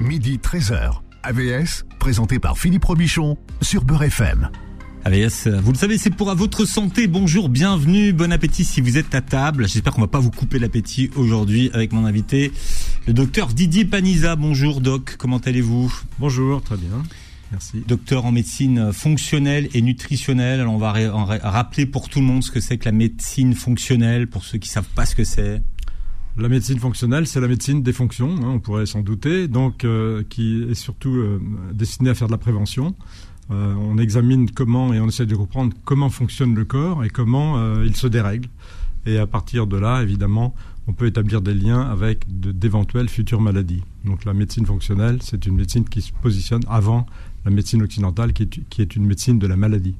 [0.00, 1.00] midi 13h.
[1.22, 4.48] AVS, présenté par Philippe Robichon sur Beurre FM.
[5.04, 7.06] AVS, vous le savez, c'est pour à votre santé.
[7.06, 9.68] Bonjour, bienvenue, bon appétit si vous êtes à table.
[9.68, 12.52] J'espère qu'on va pas vous couper l'appétit aujourd'hui avec mon invité,
[13.06, 14.36] le docteur Didier Paniza.
[14.36, 15.92] Bonjour doc, comment allez-vous?
[16.18, 17.02] Bonjour, très bien.
[17.52, 17.82] Merci.
[17.86, 20.60] Docteur en médecine fonctionnelle et nutritionnelle.
[20.60, 20.92] Alors on va
[21.42, 24.68] rappeler pour tout le monde ce que c'est que la médecine fonctionnelle, pour ceux qui
[24.68, 25.60] savent pas ce que c'est.
[26.38, 30.22] La médecine fonctionnelle, c'est la médecine des fonctions, hein, on pourrait s'en douter, donc euh,
[30.28, 31.40] qui est surtout euh,
[31.72, 32.94] destinée à faire de la prévention.
[33.50, 37.82] Euh, on examine comment et on essaie de comprendre comment fonctionne le corps et comment
[37.82, 38.48] il se dérègle.
[39.06, 40.54] Et à partir de là, évidemment,
[40.86, 43.82] on peut établir des liens avec d'éventuelles futures maladies.
[44.04, 47.06] Donc la médecine fonctionnelle, c'est une médecine qui se positionne avant
[47.44, 49.94] la médecine occidentale, qui est, qui est une médecine de la maladie.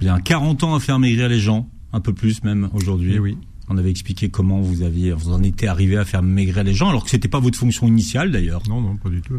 [0.00, 3.12] Bien, 40 ans à faire maigrir les gens, un peu plus même aujourd'hui.
[3.14, 3.38] Eh oui.
[3.68, 6.88] On avait expliqué comment vous aviez, vous en étiez arrivé à faire maigrir les gens,
[6.88, 8.62] alors que c'était pas votre fonction initiale d'ailleurs.
[8.68, 9.34] Non, non, pas du tout.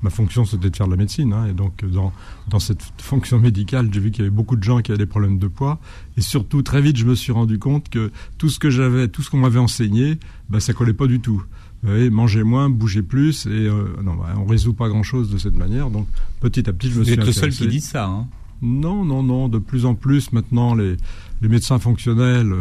[0.00, 2.12] Ma fonction, c'était de faire de la médecine, hein, et donc dans
[2.48, 5.06] dans cette fonction médicale, j'ai vu qu'il y avait beaucoup de gens qui avaient des
[5.06, 5.80] problèmes de poids,
[6.16, 9.22] et surtout très vite, je me suis rendu compte que tout ce que j'avais, tout
[9.22, 10.18] ce qu'on m'avait enseigné,
[10.50, 11.42] bah, ça collait pas du tout.
[11.82, 15.56] Voyez, manger moins, bouger plus, et euh, non, bah, on résout pas grand-chose de cette
[15.56, 15.90] manière.
[15.90, 16.06] Donc
[16.38, 17.14] petit à petit, je me vous suis.
[17.16, 18.06] Vous êtes le seul qui dit ça.
[18.06, 18.28] Hein
[18.62, 19.48] non, non, non.
[19.48, 20.96] De plus en plus, maintenant, les,
[21.40, 22.52] les médecins fonctionnels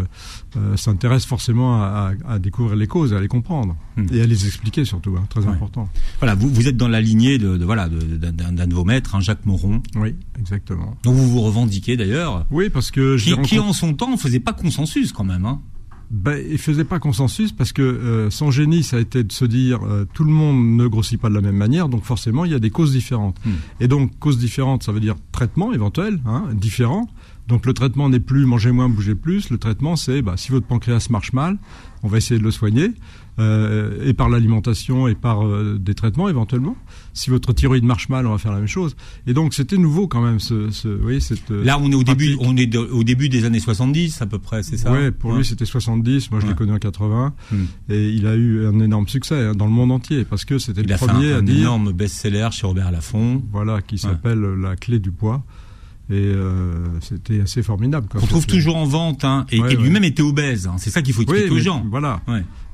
[0.55, 4.07] euh, s'intéressent forcément à, à, découvrir les causes, à les comprendre hmm.
[4.13, 5.15] et à les expliquer surtout.
[5.17, 5.89] Hein, très important.
[6.19, 9.21] Voilà, vous, vous êtes dans la lignée de, de voilà d'un de, vos maîtres, hein,
[9.21, 9.81] Jacques Moron.
[9.95, 10.95] Oui, exactement.
[11.03, 12.45] Donc vous vous revendiquez d'ailleurs.
[12.51, 15.45] Oui, parce que qui, qui en son temps ne faisait pas consensus quand même.
[15.45, 15.61] Hein
[16.09, 19.43] ben, il faisait pas consensus parce que euh, son génie, ça a été de se
[19.43, 22.51] dire euh, tout le monde ne grossit pas de la même manière, donc forcément il
[22.51, 23.37] y a des causes différentes.
[23.45, 23.55] Hmm.
[23.81, 27.09] Et donc causes différentes, ça veut dire traitement éventuel, hein, différent.
[27.47, 29.49] Donc le traitement n'est plus manger moins, bouger plus.
[29.49, 31.57] Le traitement, c'est bah, si votre pancréas marche mal,
[32.03, 32.91] on va essayer de le soigner,
[33.39, 36.75] euh, et par l'alimentation et par euh, des traitements éventuellement.
[37.13, 38.95] Si votre thyroïde marche mal, on va faire la même chose.
[39.27, 40.39] Et donc c'était nouveau quand même.
[40.39, 43.45] Ce, ce oui, cette, euh, Là, on est au début, on est au début des
[43.45, 44.91] années 70 à peu près, c'est ça?
[44.91, 46.31] Oui, pour lui c'était 70.
[46.31, 47.55] Moi, je l'ai connu en 80, hmm.
[47.89, 50.81] et il a eu un énorme succès hein, dans le monde entier parce que c'était
[50.81, 51.55] le premier un, à dire.
[51.55, 53.43] Un énorme best-seller chez Robert Laffont.
[53.51, 55.43] Voilà, qui s'appelle La clé du poids.
[56.09, 58.07] Et euh, c'était assez formidable.
[58.15, 60.65] On trouve toujours en vente, hein, et, lui-même était obèse.
[60.65, 60.75] Hein.
[60.77, 61.85] C'est ça qu'il faut expliquer aux gens.
[61.89, 62.21] Voilà.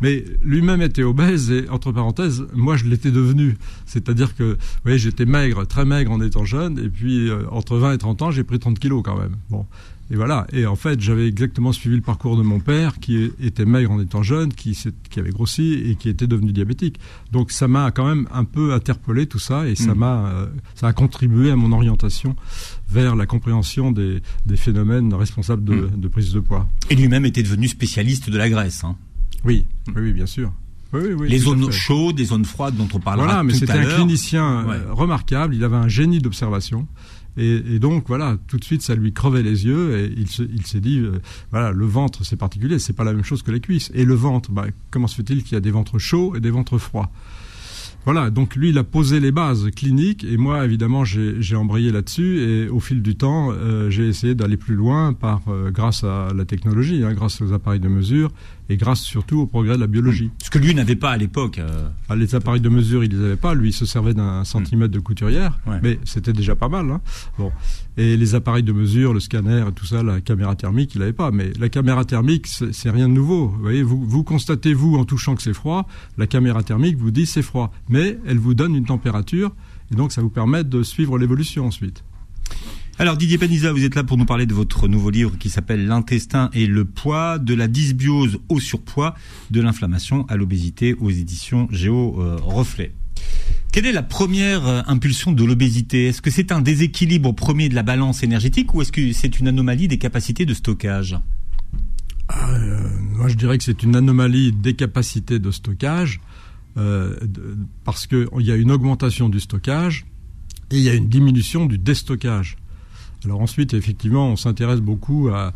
[0.04, 3.56] Mais lui-même était obèse et entre parenthèses, moi je l'étais devenu.
[3.86, 7.94] C'est-à-dire que, oui, j'étais maigre, très maigre en étant jeune, et puis euh, entre 20
[7.94, 9.38] et 30 ans, j'ai pris 30 kilos quand même.
[9.50, 9.66] Bon.
[10.12, 10.46] Et voilà.
[10.52, 14.02] Et en fait, j'avais exactement suivi le parcours de mon père, qui était maigre en
[14.02, 14.78] étant jeune, qui,
[15.10, 17.00] qui avait grossi et qui était devenu diabétique.
[17.32, 19.98] Donc ça m'a quand même un peu interpellé tout ça, et ça mm.
[19.98, 22.36] m'a, euh, ça a contribué à mon orientation
[22.90, 26.02] vers la compréhension des, des phénomènes responsables de, mm.
[26.02, 26.68] de, prise de poids.
[26.90, 28.84] Et lui-même était devenu spécialiste de la graisse.
[28.84, 28.98] Hein.
[29.46, 29.66] Oui,
[29.96, 30.52] oui, bien sûr.
[30.94, 33.96] Oui, oui, les zones chaudes, les zones froides dont on parlera voilà, mais c'était un
[33.96, 35.56] clinicien euh, remarquable.
[35.56, 36.88] Il avait un génie d'observation.
[37.36, 40.44] Et, et, donc voilà, tout de suite ça lui crevait les yeux et il, se,
[40.44, 43.50] il s'est dit euh, voilà le ventre c'est particulier, c'est pas la même chose que
[43.50, 43.92] les cuisses.
[43.96, 46.52] Et le ventre, bah, comment se fait-il qu'il y a des ventres chauds et des
[46.52, 47.12] ventres froids?
[48.06, 52.40] Voilà, donc lui, il a posé les bases cliniques et moi, évidemment, j'ai embrayé là-dessus
[52.40, 56.28] et au fil du temps, euh, j'ai essayé d'aller plus loin par euh, grâce à
[56.36, 58.30] la technologie, hein, grâce aux appareils de mesure
[58.70, 60.32] et grâce surtout au progrès de la biologie.
[60.44, 61.60] Ce que lui n'avait pas à l'époque.
[61.60, 61.90] Euh...
[62.10, 63.54] Ah, les appareils de mesure, il les avait pas.
[63.54, 66.90] Lui, il se servait d'un centimètre de couturière, mais c'était déjà pas mal.
[66.90, 67.02] Hein.
[67.38, 67.52] Bon,
[67.98, 71.14] et les appareils de mesure, le scanner, et tout ça, la caméra thermique, il n'avait
[71.14, 71.32] pas.
[71.32, 73.48] Mais la caméra thermique, c'est rien de nouveau.
[73.48, 75.88] Vous voyez, vous, vous constatez vous en touchant que c'est froid.
[76.18, 79.54] La caméra thermique vous dit c'est froid, mais elle vous donne une température,
[79.92, 82.04] et donc ça vous permet de suivre l'évolution ensuite.
[83.00, 85.88] Alors Didier Paniza, vous êtes là pour nous parler de votre nouveau livre qui s'appelle
[85.88, 89.16] L'intestin et le poids, de la dysbiose au surpoids,
[89.50, 92.94] de l'inflammation à l'obésité aux éditions Géo euh, Reflet.
[93.72, 96.06] Quelle est la première euh, impulsion de l'obésité?
[96.06, 99.48] Est-ce que c'est un déséquilibre premier de la balance énergétique ou est-ce que c'est une
[99.48, 101.18] anomalie des capacités de stockage?
[102.28, 106.22] Ah, euh, Moi je dirais que c'est une anomalie des capacités de stockage
[107.84, 110.06] parce qu'il y a une augmentation du stockage
[110.72, 112.58] et il y a une diminution du déstockage.
[113.26, 115.54] Alors ensuite, effectivement, on s'intéresse beaucoup à,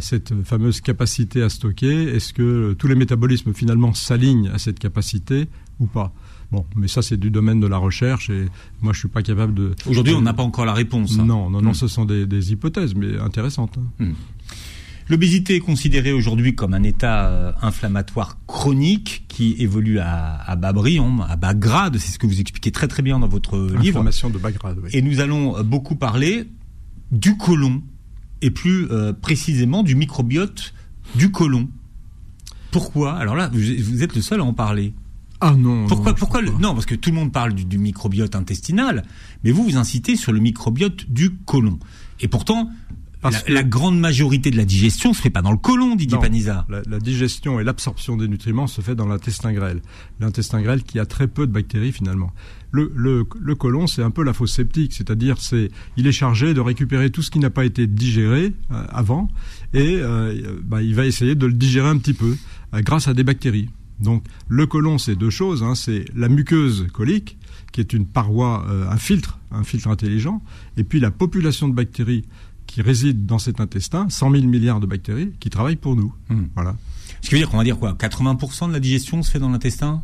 [0.00, 2.14] cette fameuse capacité à stocker.
[2.14, 5.48] Est-ce que tous les métabolismes finalement s'alignent à cette capacité
[5.78, 6.12] ou pas?
[6.52, 8.46] Bon, mais ça c'est du domaine de la recherche et
[8.82, 9.74] moi je suis pas capable de.
[9.86, 11.16] Aujourd'hui, on n'a pas encore la réponse.
[11.18, 11.24] Hein.
[11.24, 11.74] Non, non, non, hmm.
[11.74, 13.78] ce sont des, hypothèses, mais intéressantes.
[13.78, 14.04] Hein.
[14.04, 14.12] Hmm.
[15.08, 21.20] L'obésité est considérée aujourd'hui comme un état euh, inflammatoire chronique qui évolue à, bas brillant,
[21.22, 21.98] à bas grade.
[21.98, 23.98] C'est ce que vous expliquez très très bien dans votre livre.
[23.98, 24.78] Inflammation de bas grade.
[24.82, 24.90] Oui.
[24.92, 26.46] Et nous allons beaucoup parler
[27.10, 27.82] du côlon
[28.42, 30.74] et plus euh, précisément du microbiote
[31.14, 31.68] du côlon.
[32.70, 33.14] Pourquoi?
[33.14, 34.94] Alors là, vous, êtes le seul à en parler.
[35.40, 35.86] Ah non.
[35.86, 36.50] Pourquoi non, Pourquoi le-.
[36.52, 39.04] Non, parce que tout le monde parle du, du microbiote intestinal,
[39.42, 41.78] mais vous vous incitez sur le microbiote du côlon.
[42.20, 42.70] Et pourtant,
[43.20, 45.94] Parce la, que- la grande majorité de la digestion se fait pas dans le côlon,
[45.96, 46.22] Didier Non.
[46.22, 46.66] Panizza.
[46.70, 49.82] La, la digestion et l'absorption des nutriments se fait dans l'intestin grêle.
[50.20, 52.32] L'intestin grêle qui a très peu de bactéries finalement.
[52.72, 56.54] Le, le, le côlon, c'est un peu la fosse septique, c'est-à-dire c'est, il est chargé
[56.54, 59.28] de récupérer tout ce qui n'a pas été digéré euh, avant
[59.74, 62.36] et euh, bah, il va essayer de le digérer un petit peu
[62.74, 63.68] euh, grâce à des bactéries.
[64.00, 65.62] Donc le côlon, c'est deux choses.
[65.62, 67.36] Hein, c'est la muqueuse colique
[67.72, 70.42] qui est une paroi, euh, un filtre, un filtre intelligent,
[70.76, 72.24] et puis la population de bactéries
[72.70, 76.12] qui résident dans cet intestin, 100 000 milliards de bactéries, qui travaillent pour nous.
[76.28, 76.44] Hmm.
[76.54, 76.76] Voilà.
[77.20, 77.92] Ce qui veut dire qu'on va dire quoi?
[77.94, 80.02] 80% de la digestion se fait dans l'intestin?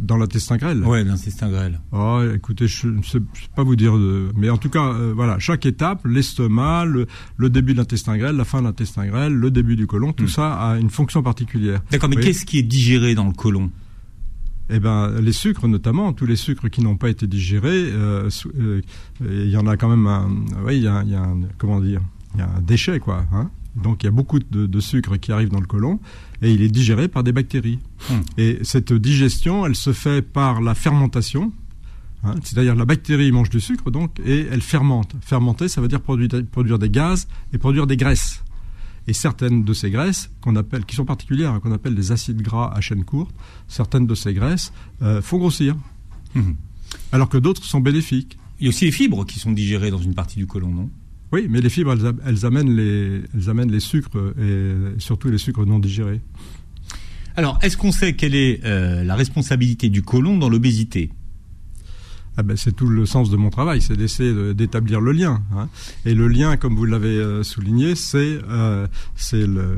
[0.00, 1.80] Dans l'intestin grêle Ouais, l'intestin grêle.
[1.90, 3.18] Oh, écoutez, je ne sais,
[3.54, 4.30] pas vous dire, de...
[4.36, 7.06] mais en tout cas, euh, voilà, chaque étape, l'estomac, le,
[7.38, 10.24] le début de l'intestin grêle, la fin de l'intestin grêle, le début du côlon, tout
[10.24, 10.28] Hmm.
[10.28, 11.80] ça a une fonction particulière.
[11.90, 12.22] D'accord, mais Oui.
[12.24, 13.70] qu'est-ce qui est digéré dans le côlon?
[14.68, 18.28] Eh ben, les sucres notamment, tous les sucres qui n'ont pas été digérés, euh,
[18.58, 18.80] euh,
[19.20, 20.28] il y en a quand même un,
[20.64, 22.00] oui, il y a, il y a un, comment dire,
[22.34, 23.24] il y a un déchet quoi.
[23.32, 26.00] Hein Donc il y a beaucoup de, de sucre qui arrive dans le côlon
[26.42, 27.78] et il est digéré par des bactéries.
[28.10, 28.14] Hmm.
[28.38, 31.52] Et cette digestion, elle se fait par la fermentation.
[32.24, 35.12] hein, C'est-à-dire la bactérie mange du sucre donc et elle fermente.
[35.20, 38.42] Fermenter, ça veut dire produire, produire des gaz et produire des graisses.
[39.08, 42.42] Et certaines de ces graisses, qu'on appelle, qui sont particulières, hein, qu'on appelle des acides
[42.42, 43.34] gras à chaîne courte,
[43.68, 44.72] certaines de ces graisses
[45.02, 45.76] euh, font grossir,
[46.34, 46.56] Mhm.
[47.12, 48.36] alors que d'autres sont bénéfiques.
[48.60, 50.90] Il y a aussi les fibres qui sont digérées dans une partie du côlon, non?
[51.32, 51.94] Oui, mais les fibres,
[52.24, 56.20] elles, amènent les, elles amènent les sucres et surtout les sucres non digérés.
[57.36, 61.10] Alors, est-ce qu'on sait quelle est euh, la responsabilité du côlon dans l'obésité?
[62.36, 65.40] Ah ben, c'est tout le sens de mon travail, c'est d'essayer de- d'établir le lien.
[65.56, 65.68] hein.
[66.04, 68.86] Et le lien, comme vous l'avez euh, souligné, c'est euh,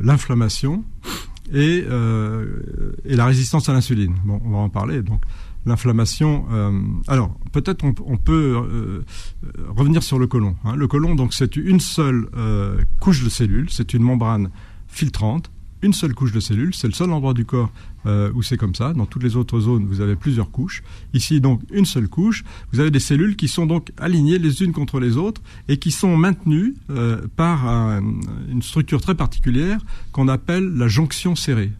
[0.02, 0.84] l'inflammation
[1.52, 2.46] et, euh,
[3.04, 4.14] et la résistance à l'insuline.
[4.24, 5.02] Bon, on va en parler.
[5.02, 5.22] Donc,
[5.66, 6.46] l'inflammation.
[6.52, 6.72] euh,
[7.06, 9.04] alors, peut-être on, peut euh,
[9.68, 10.56] revenir sur le côlon.
[10.64, 10.74] hein.
[10.76, 14.50] Le côlon, donc, c'est une seule euh, couche de cellules, c'est une membrane
[14.88, 15.50] filtrante.
[15.82, 17.70] Une seule couche de cellules, c'est le seul endroit du corps
[18.06, 18.92] euh, où c'est comme ça.
[18.94, 20.82] Dans toutes les autres zones, vous avez plusieurs couches.
[21.14, 22.42] Ici, donc, une seule couche.
[22.72, 25.90] Vous avez des cellules qui sont donc alignées les unes contre les autres et qui
[25.92, 28.02] sont maintenues euh, par un-
[28.50, 29.78] une structure très particulière
[30.10, 31.70] qu'on appelle la jonction serrée.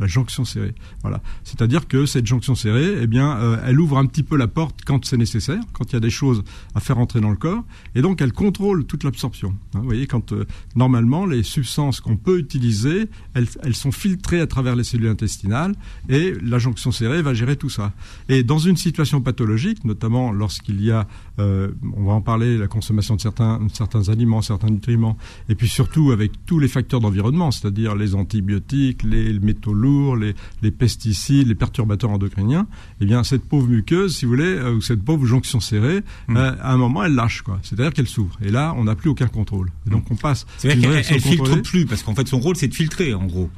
[0.00, 0.74] La jonction serrée.
[1.02, 1.20] Voilà.
[1.44, 4.80] C'est-à-dire que cette jonction serrée, eh bien, euh, elle ouvre un petit peu la porte
[4.84, 6.42] quand c'est nécessaire, quand il y a des choses
[6.74, 7.62] à faire entrer dans le corps,
[7.94, 9.54] et donc elle contrôle toute l'absorption.
[9.74, 14.46] Hein, vous voyez, quand euh, normalement les substances qu'on peut utiliser, elles, sont filtrées à
[14.46, 15.74] travers les cellules intestinales,
[16.08, 17.92] et la jonction serrée va gérer tout ça.
[18.28, 21.06] Et dans une situation pathologique, notamment lorsqu'il y a,
[21.38, 25.18] euh, on va en parler, la consommation de certains, certains aliments, certains nutriments,
[25.50, 30.34] et puis surtout avec tous les facteurs d'environnement, c'est-à-dire les antibiotiques, les métaux lourds, les,
[30.62, 32.66] les pesticides, les perturbateurs endocriniens,
[33.00, 36.36] eh bien cette pauvre muqueuse, si vous voulez, euh, ou cette pauvre jonction serrée, Mm.
[36.36, 37.58] euh, à un moment elle lâche, quoi.
[37.62, 38.36] C'est-à-dire qu'elle s'ouvre.
[38.42, 39.70] Et là, on n'a plus aucun contrôle.
[39.86, 40.46] Et donc on passe.
[40.58, 43.50] C'est-à-dire qu'elle elle filtre plus, parce qu'en fait, son rôle, c'est de filtrer, en gros.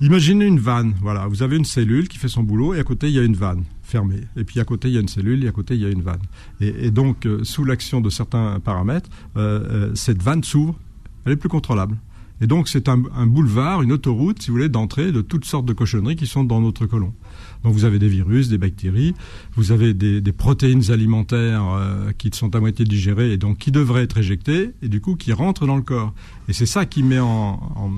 [0.00, 0.94] Imaginez une vanne.
[1.02, 3.22] Voilà, vous avez une cellule qui fait son boulot et à côté il y a
[3.22, 4.22] une vanne fermée.
[4.36, 5.90] Et puis à côté il y a une cellule et à côté il y a
[5.90, 6.22] une vanne.
[6.62, 9.10] Et, et donc euh, sous l'action de certains paramètres,
[9.94, 10.74] cette vanne s'ouvre.
[11.26, 11.98] Elle est plus contrôlable.
[12.40, 12.96] Et donc c'est un,
[13.26, 16.60] boulevard, une autoroute, si vous voulez, d'entrée de toutes sortes de cochonneries qui sont dans
[16.60, 17.12] notre côlon.
[17.62, 19.14] Donc vous avez des virus, des bactéries,
[19.54, 24.04] vous avez des, protéines alimentaires euh, qui sont à moitié digérées et donc qui devraient
[24.04, 26.14] être éjectées et du coup qui rentrent dans le corps.
[26.48, 27.90] Et c'est ça qui met en, en,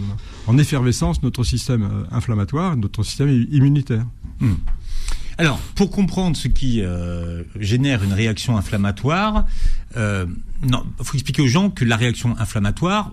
[0.49, 4.05] en effervescence notre système euh, inflammatoire, notre système immunitaire.
[5.39, 9.47] Alors, pour comprendre ce qui euh, génère une réaction inflammatoire,
[9.97, 13.13] non, faut expliquer aux gens que la réaction inflammatoire,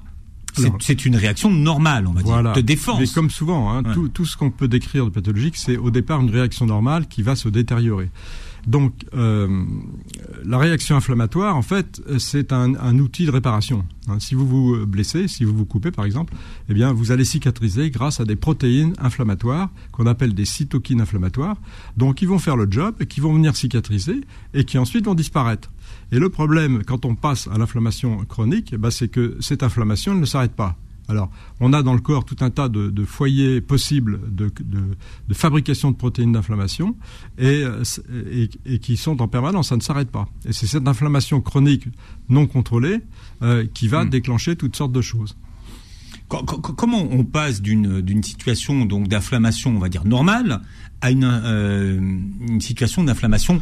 [0.80, 2.54] c'est une réaction normale, on va Voilà.
[2.54, 3.00] dire, de défense.
[3.00, 3.94] Mais comme souvent, hein, Ouais.
[3.94, 7.22] tout, tout ce qu'on peut décrire de pathologique, c'est au départ une réaction normale qui
[7.24, 8.10] va se détériorer.
[8.68, 9.66] Donc, euh,
[10.46, 13.86] la réaction inflammatoire, en fait, c'est un, outil de réparation.
[14.08, 14.20] hein.
[14.20, 16.34] Si vous vous blessez, si vous vous coupez, par exemple,
[16.70, 21.58] eh bien, vous allez cicatriser grâce à des protéines inflammatoires qu'on appelle des cytokines inflammatoires.
[21.98, 24.22] Donc, qui vont faire le job, qui vont venir cicatriser
[24.54, 25.72] et qui ensuite vont disparaître.
[26.12, 30.16] Et le problème, quand on passe à l'inflammation chronique, eh ben, c'est que cette inflammation
[30.16, 30.78] ne s'arrête pas.
[31.10, 34.80] Alors, on a dans le corps tout un tas de, de foyers possibles de, de,
[35.28, 36.96] de fabrication de protéines d'inflammation
[37.40, 37.84] et, euh,
[38.32, 40.30] et, et qui sont en permanence, ça ne s'arrête pas.
[40.48, 41.88] Et c'est cette inflammation chronique
[42.30, 43.00] non contrôlée
[43.42, 44.10] euh, qui va Hmm.
[44.10, 45.36] déclencher toutes sortes de choses.
[46.28, 50.62] Co- co- comment on passe d'une d'une situation donc d'inflammation, on va dire normale,
[51.02, 52.00] à une euh,
[52.48, 53.62] une situation d'inflammation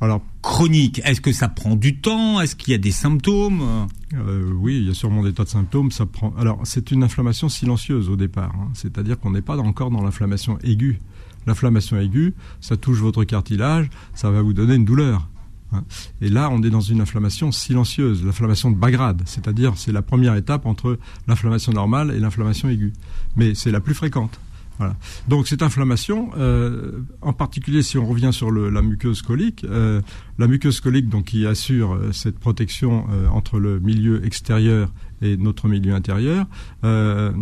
[0.00, 2.40] Alors, chronique Est-ce que ça prend du temps?
[2.40, 3.86] Est-ce qu'il y a des symptômes?
[4.14, 5.90] Euh, oui, il y a sûrement des tas de symptômes.
[5.90, 6.34] Ça prend.
[6.36, 8.52] Alors, c'est une inflammation silencieuse au départ.
[8.54, 8.68] hein.
[8.74, 10.98] C'est-à-dire qu'on n'est pas encore dans l'inflammation aiguë.
[11.46, 15.28] L'inflammation aiguë, ça touche votre cartilage, ça va vous donner une douleur.
[15.72, 15.84] Hein.
[16.22, 20.00] Et là, on est dans une inflammation silencieuse, l'inflammation de bas grade, c'est-à-dire c'est la
[20.02, 20.98] première étape entre
[21.28, 22.94] l'inflammation normale et l'inflammation aiguë.
[23.36, 24.40] Mais c'est la plus fréquente.
[24.78, 24.96] Voilà.
[25.28, 30.00] Donc cette inflammation, euh, en particulier si on revient sur le, la muqueuse colique, euh,
[30.38, 35.36] la muqueuse colique donc qui assure euh, cette protection euh, entre le milieu extérieur et
[35.36, 36.46] notre milieu intérieur,
[36.82, 37.32] euh,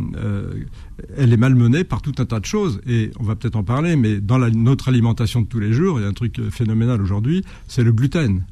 [1.16, 3.96] elle est malmenée par tout un tas de choses et on va peut-être en parler,
[3.96, 7.00] mais dans la, notre alimentation de tous les jours, il y a un truc phénoménal
[7.00, 8.44] aujourd'hui, c'est le gluten.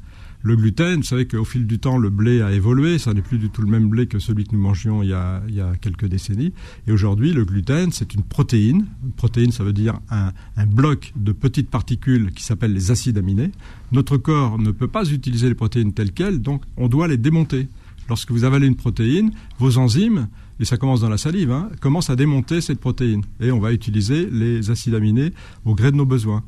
[0.43, 2.97] Le gluten, vous savez qu'au fil du temps, le blé a évolué.
[2.97, 5.13] Ça n'est plus du tout le même blé que celui que nous mangions il y
[5.13, 5.41] a,
[5.79, 6.51] quelques décennies.
[6.87, 8.87] Et aujourd'hui, le gluten, c'est une protéine.
[9.03, 10.31] Une protéine, ça veut dire un,
[10.65, 13.51] bloc de petites particules qui s'appellent les acides aminés.
[13.91, 17.67] Notre corps ne peut pas utiliser les protéines telles quelles, donc on doit les démonter.
[18.09, 20.27] Lorsque vous avalez une protéine, vos enzymes,
[20.59, 23.21] et ça commence dans la salive, hein, commencent à démonter cette protéine.
[23.39, 25.33] Et on va utiliser les acides aminés
[25.65, 26.43] au gré de nos besoins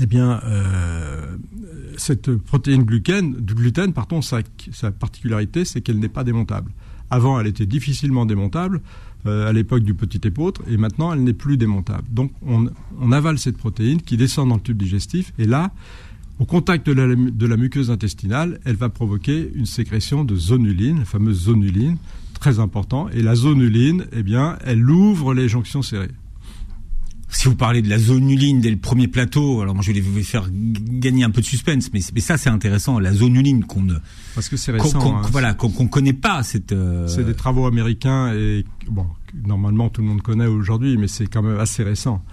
[0.00, 1.36] eh bien, euh,
[1.96, 4.42] cette protéine gluten, gluten, pardon, sa,
[4.92, 6.72] particularité, c'est qu'elle n'est pas démontable.
[7.10, 8.80] Avant, elle était difficilement démontable
[9.26, 12.04] euh, à l'époque du petit épeautre, et maintenant, elle n'est plus démontable.
[12.10, 12.68] Donc, on,
[13.00, 15.72] on, avale cette protéine qui descend dans le tube digestif, et là,
[16.38, 21.00] au contact de la, de la muqueuse intestinale, elle va provoquer une sécrétion de zonuline,
[21.00, 21.96] la fameuse zonuline,
[22.38, 23.08] très important.
[23.08, 26.12] Et la zonuline, eh bien, elle ouvre les jonctions serrées
[27.30, 30.22] si vous parlez de la zonuline dès le premier plateau, alors moi je vais vous
[30.22, 33.94] faire gagner un peu de suspense, mais, mais ça c'est intéressant, la zonuline qu'on ne
[34.34, 36.72] parce que c'est récent, hein, voilà, qu'on qu connaît pas cette.
[36.72, 37.06] Euh...
[37.08, 39.06] C'est des travaux américains et bon,
[39.46, 42.24] normalement tout le monde connaît aujourd'hui, mais c'est quand même assez récent.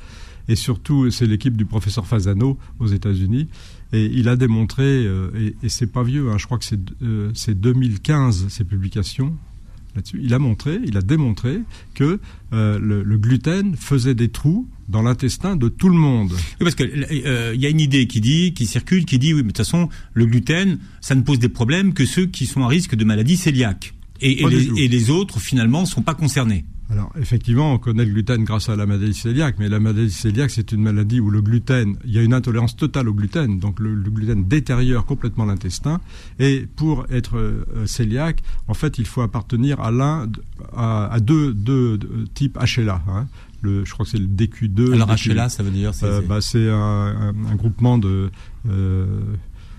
[0.47, 3.47] Et surtout, c'est l'équipe du professeur Fasano aux États-Unis,
[3.91, 6.79] et il a démontré, euh, et, et c'est pas vieux, hein, je crois que c'est
[7.01, 9.35] euh, 2015 ces publications,
[9.95, 10.19] là-dessus.
[10.21, 11.61] Il a montré, il a démontré
[11.93, 12.19] que
[12.53, 16.33] euh, le, le, gluten faisait des trous dans l'intestin de tout le monde.
[16.33, 19.33] Oui, parce que il euh, y a une idée qui dit, qui circule, qui dit
[19.33, 22.45] oui, mais de toute façon, le gluten, ça ne pose des problèmes que ceux qui
[22.45, 23.93] sont à risque de maladie cœliaque.
[24.21, 26.65] Et, et, les, et les autres, finalement, ne sont pas concernés.
[26.91, 30.51] Alors effectivement, on connaît le gluten grâce à la maladie cœliaque, mais la maladie cœliaque,
[30.51, 33.79] c'est une maladie où le gluten, il y a une intolérance totale au gluten, donc
[33.79, 35.99] le, le gluten détériore complètement l'intestin.
[36.39, 40.29] Et pour être euh, cœliaque, en fait, il faut appartenir à l'un,
[40.75, 43.01] à, à deux, deux, deux, types HLA.
[43.07, 43.27] Hein.
[43.61, 44.93] Le, je crois que c'est le DQ2.
[44.93, 48.29] Alors DQ, HLA, ça veut dire C'est euh, bah, un, un, un, groupement de
[48.69, 49.05] euh,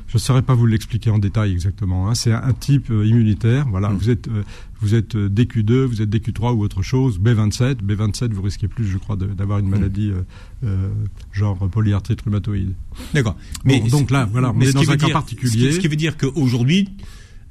[0.09, 2.09] je ne saurais pas vous l'expliquer en détail exactement.
[2.09, 2.15] Hein.
[2.15, 3.67] C'est un, un, type euh, immunitaire.
[3.69, 3.97] Voilà, mmh.
[3.97, 4.43] vous êtes euh,
[4.81, 7.19] vous êtes DQ2, vous êtes DQ3 ou autre chose.
[7.19, 10.67] B27, B27, vous risquez plus, je crois, d'avoir une maladie mmh.
[10.67, 10.89] euh,
[11.33, 12.75] genre polyarthrite rhumatoïde.
[13.15, 13.37] D'accord.
[13.65, 15.51] Mais bon, donc là, voilà, on est dans un cas dire, particulier.
[15.51, 16.89] Ce qui, ce qui veut dire qu'aujourd'hui,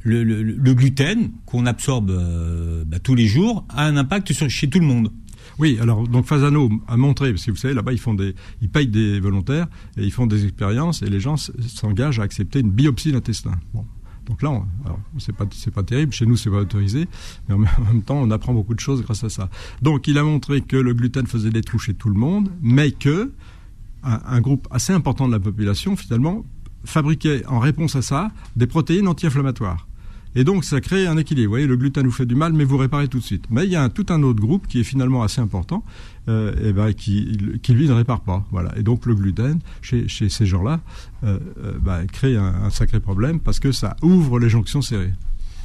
[0.03, 4.49] le, le, le, gluten qu'on absorbe euh, bah, tous les jours a un impact sur,
[4.49, 5.11] chez tout le monde.
[5.57, 8.69] Oui, alors donc Fasano a montré, parce que vous savez, là-bas ils font des, ils
[8.69, 9.67] payent des volontaires
[9.97, 13.53] et ils font des expériences et les gens s'engagent à accepter une biopsie d'intestin.
[13.73, 13.85] Bon.
[14.25, 16.11] Donc là, on, alors c'est pas terrible.
[16.11, 17.07] Chez nous, c'est pas autorisé,
[17.47, 19.49] mais en même temps, on apprend beaucoup de choses grâce à ça.
[19.81, 22.91] Donc, il a montré que le gluten faisait des trous chez tout le monde, mais
[22.91, 23.31] que
[24.03, 26.45] un, groupe assez important de la population finalement
[26.83, 29.87] fabriquait en réponse à ça des protéines anti-inflammatoires.
[30.35, 31.47] Et donc, ça crée un équilibre.
[31.47, 33.45] Vous voyez, le gluten vous fait du mal, mais vous réparez tout de suite.
[33.49, 35.83] Mais il y a un, tout un autre groupe qui est finalement assez important,
[36.27, 38.45] et ben, qui, qui, lui, ne répare pas.
[38.51, 38.77] Voilà.
[38.77, 40.81] Et donc, le gluten, chez, ces gens-là,
[41.23, 41.39] euh,
[41.79, 45.13] ben, crée un sacré problème parce que ça ouvre les jonctions serrées.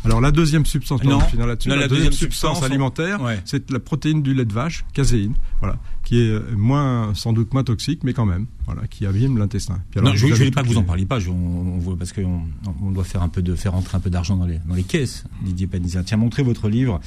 [0.05, 3.39] Alors la deuxième substance, non, non, la, deuxième, substance, substance alimentaire, ouais.
[3.45, 7.65] c'est la protéine du lait de vache, caséine, voilà, qui est moins, sans doute moins
[7.65, 9.83] toxique, mais quand même, voilà, qui abîme l'intestin.
[9.97, 12.15] Non, je ne voulais pas que vous en parliez pas, je, on, on voit, parce
[12.15, 12.41] qu'on
[12.83, 14.85] on doit faire un peu de faire entrer un peu d'argent dans les, dans les
[14.85, 15.25] caisses.
[15.43, 17.01] Didier Panizia, tiens, montrez votre livre,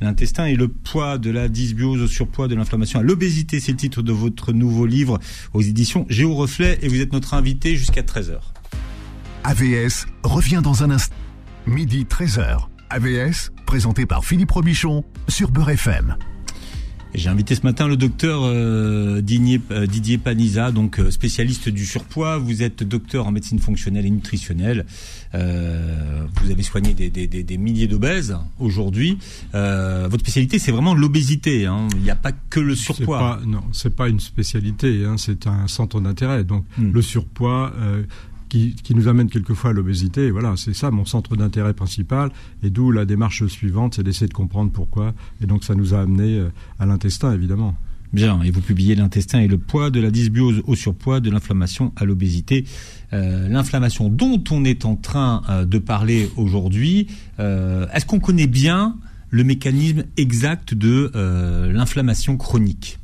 [0.00, 3.78] l'intestin et le poids de la dysbiose au surpoids, de l'inflammation à l'obésité, c'est le
[3.78, 5.18] titre de votre nouveau livre
[5.52, 8.38] aux éditions Géo Reflet, et vous êtes notre invité jusqu'à 13 h
[9.44, 11.14] AVS revient dans un instant
[11.68, 12.66] midi 13h.
[12.90, 16.16] AVS, présenté par Philippe Robichon sur Beurre FM.
[17.14, 21.84] J'ai invité ce matin le docteur euh, Didier, euh, Didier Paniza, donc euh, spécialiste du
[21.84, 22.38] surpoids.
[22.38, 24.86] Vous êtes docteur en médecine fonctionnelle et nutritionnelle.
[25.34, 29.18] Euh, vous avez soigné des, des, des, des milliers d'obèses aujourd'hui.
[29.52, 31.66] Votre spécialité, c'est vraiment l'obésité.
[31.66, 31.88] Hein.
[31.96, 33.18] Il n'y a pas que le surpoids.
[33.18, 35.04] Pas, non, c'est pas une spécialité.
[35.04, 35.16] Hein.
[35.18, 36.44] C'est un centre d'intérêt.
[36.44, 36.92] Donc hmm.
[36.92, 37.72] le surpoids
[38.48, 40.30] qui, nous amène quelquefois à l'obésité.
[40.30, 42.30] Voilà, c'est ça mon centre d'intérêt principal,
[42.62, 45.14] et d'où la démarche suivante, c'est d'essayer de comprendre pourquoi.
[45.42, 46.42] Et donc ça nous a amené
[46.78, 47.76] à l'intestin, évidemment.
[48.12, 51.92] Bien, et vous publiez l'intestin et le poids, de la dysbiose au surpoids, de l'inflammation
[51.96, 52.64] à l'obésité.
[53.12, 58.46] Euh, l'inflammation dont on est en train euh, de parler aujourd'hui, euh, est-ce qu'on connaît
[58.46, 58.96] bien
[59.30, 61.10] le mécanisme exact de
[61.70, 62.98] l'inflammation chronique?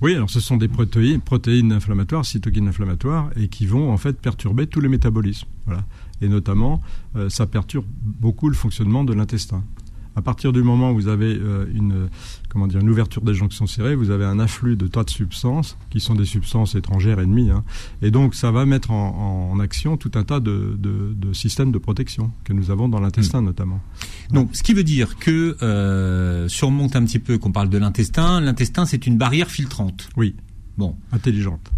[0.00, 4.18] Oui, alors ce sont des protéines, protéines inflammatoires, cytokines inflammatoires, et qui vont en fait
[4.18, 5.48] perturber tous les métabolismes.
[5.66, 5.84] Voilà.
[6.22, 6.80] Et notamment,
[7.16, 9.62] euh, ça perturbe beaucoup le fonctionnement de l'intestin.
[10.16, 12.08] À partir du moment où vous avez euh, une,
[12.50, 15.78] comment dire, une ouverture des jonctions serrées, vous avez un afflux de tas de substances
[15.88, 17.50] qui sont des substances étrangères ennemies.
[17.50, 17.64] Hein.
[18.02, 20.76] Et donc, ça va mettre en, action tout un tas de,
[21.32, 23.46] systèmes de protection que nous avons dans l'intestin, hmm.
[23.46, 23.80] notamment.
[24.30, 28.40] Donc, ce qui veut dire que, euh, surmonte un petit peu qu'on parle de l'intestin,
[28.40, 30.08] l'intestin, c'est une barrière filtrante.
[30.16, 30.34] Oui.
[30.76, 30.96] Bon.
[31.12, 31.70] Intelligente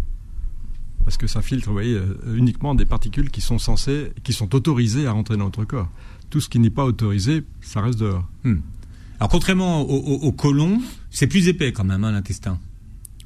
[1.03, 4.55] parce que ça filtre, vous voyez, euh, uniquement des particules qui sont censées, qui sont
[4.55, 5.89] autorisées à rentrer dans notre corps
[6.33, 8.27] tout ce qui n'est pas autorisé, ça reste dehors.
[8.43, 8.61] Hmm.
[9.19, 12.59] Alors contrairement au, côlon, c'est plus épais quand même, hein, l'intestin.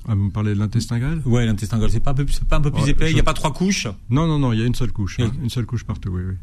[0.08, 1.22] Ah, vous me parlez de l'intestin grêle?
[1.25, 3.51] Oui, l'intestin grêle, c'est pas, pas un peu plus épais Il n'y a pas trois
[3.51, 3.88] couches?
[4.10, 5.20] Non, non, non, il y a une seule couche.
[5.20, 6.36] Hein, une seule couche partout, oui, oui.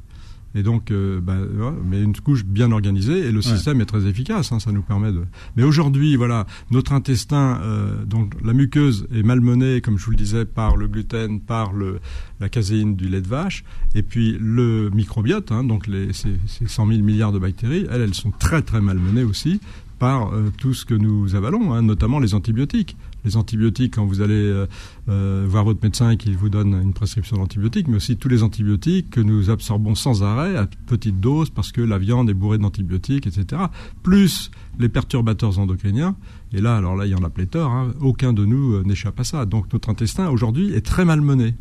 [0.54, 1.36] Et donc, euh, bah,
[1.84, 4.52] mais une couche bien organisée et le système est très efficace.
[4.52, 5.22] Hein, ça nous permet de.
[5.56, 10.16] Mais aujourd'hui, voilà, notre intestin, euh, donc la muqueuse est malmenée, comme je vous le
[10.16, 11.98] disais, par le gluten, par le,
[12.40, 16.68] la caséine du lait de vache, et puis le microbiote, hein, donc les, ces, ces
[16.68, 19.60] 100 000 milliards de bactéries, elles, elles sont très très malmenées aussi
[19.98, 24.20] par euh, tout ce que nous avalons, hein, notamment les antibiotiques les antibiotiques quand vous
[24.20, 24.66] allez euh,
[25.08, 28.42] euh, voir votre médecin et qu'il vous donne une prescription d'antibiotiques, mais aussi tous les
[28.42, 32.58] antibiotiques que nous absorbons sans arrêt à petite dose parce que la viande est bourrée
[32.58, 33.62] d'antibiotiques, etc.
[34.02, 36.16] Plus les perturbateurs endocriniens.
[36.52, 37.70] Et là, alors là, il y en a pléthore.
[37.70, 39.46] Hein, aucun de nous euh, n'échappe à ça.
[39.46, 41.54] Donc notre intestin aujourd'hui est très malmené.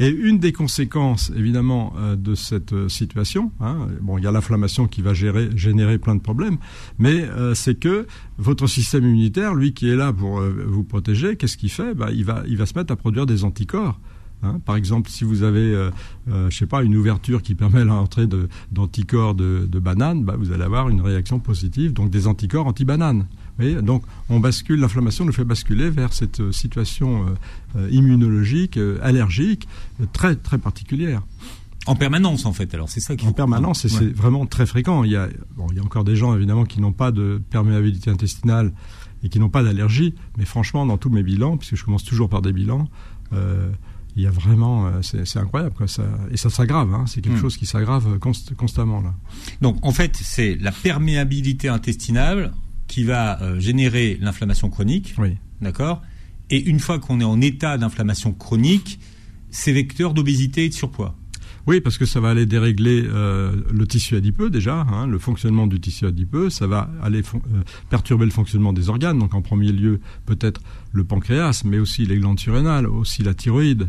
[0.00, 4.32] Et une des conséquences, évidemment, euh, de cette euh, situation, hein, bon, il y a
[4.32, 6.56] l'inflammation qui va générer plein de problèmes,
[6.98, 8.06] mais euh, c'est que
[8.38, 11.94] votre système immunitaire, lui qui est là pour vous protéger, qu'est-ce qu'il fait?
[11.94, 14.00] Bah, il, va, se mettre à produire des anticorps.
[14.42, 14.60] Hein.
[14.64, 15.88] Par exemple, si vous avez,
[16.50, 18.26] sais pas, une ouverture qui permet l'entrée
[18.72, 23.26] d'anticorps de, de, banane, bah, vous allez avoir une réaction positive, donc des anticorps anti-banane
[23.58, 27.30] donc on bascule, l'inflammation nous fait basculer vers cette euh, situation euh,
[27.76, 29.68] euh, immunologique, allergique,
[30.12, 31.22] très très particulière.
[31.86, 32.72] En permanence, en fait.
[32.74, 33.26] Alors, c'est ça qui.
[33.26, 35.02] En permanence, et c'est vraiment très fréquent.
[35.02, 35.28] Il y, a,
[35.70, 38.72] il y a encore des gens, évidemment, qui n'ont pas de perméabilité intestinale
[39.24, 40.14] et qui n'ont pas d'allergie.
[40.38, 42.88] Mais franchement, dans tous mes bilans, puisque je commence toujours par des bilans,
[43.32, 44.92] il y a vraiment.
[45.02, 45.88] c'est incroyable, quoi.
[45.88, 46.94] Ça, et ça s'aggrave.
[46.94, 47.40] Hein, c'est quelque hmm.
[47.40, 49.12] chose qui s'aggrave constamment, là.
[49.60, 52.52] Donc, en fait, c'est la perméabilité intestinale
[52.92, 55.14] qui va euh, générer l'inflammation chronique.
[55.16, 55.38] Oui.
[55.62, 56.02] D'accord?
[56.50, 59.00] Et une fois qu'on est en état d'inflammation chronique,
[59.50, 61.16] c'est vecteur d'obésité et de surpoids.
[61.66, 65.66] Oui, parce que ça va aller dérégler euh, le tissu adipeux déjà, hein, le fonctionnement
[65.66, 67.38] du tissu adipeux, ça va aller euh,
[67.88, 70.60] perturber le fonctionnement des organes, donc en premier lieu peut-être
[70.92, 73.88] le pancréas, mais aussi les glandes surrénales, aussi la thyroïde,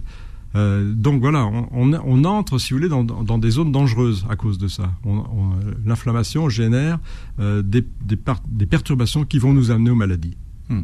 [0.55, 4.67] euh, donc voilà, on, entre, si vous voulez, dans, des zones dangereuses à cause de
[4.67, 4.91] ça.
[5.85, 6.99] L'inflammation génère
[7.39, 7.85] euh, des,
[8.65, 10.37] perturbations qui vont nous amener aux maladies.
[10.69, 10.81] Hmm.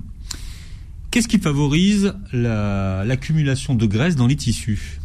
[1.12, 5.00] Qu'est-ce qui favorise l'accumulation de graisse dans les tissus?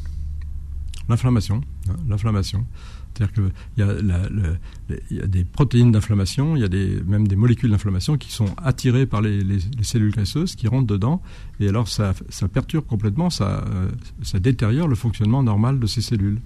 [1.08, 1.60] L'inflammation.
[1.88, 2.66] Hein, l'inflammation.
[3.14, 8.16] C'est-à-dire qu'il y, a des protéines d'inflammation, il y a des, même des molécules d'inflammation
[8.16, 9.40] qui sont attirées par les,
[9.82, 11.22] cellules graisseuses qui rentrent dedans,
[11.60, 12.14] et alors ça,
[12.52, 13.88] perturbe complètement, ça, euh,
[14.22, 16.40] ça détériore le fonctionnement normal de ces cellules.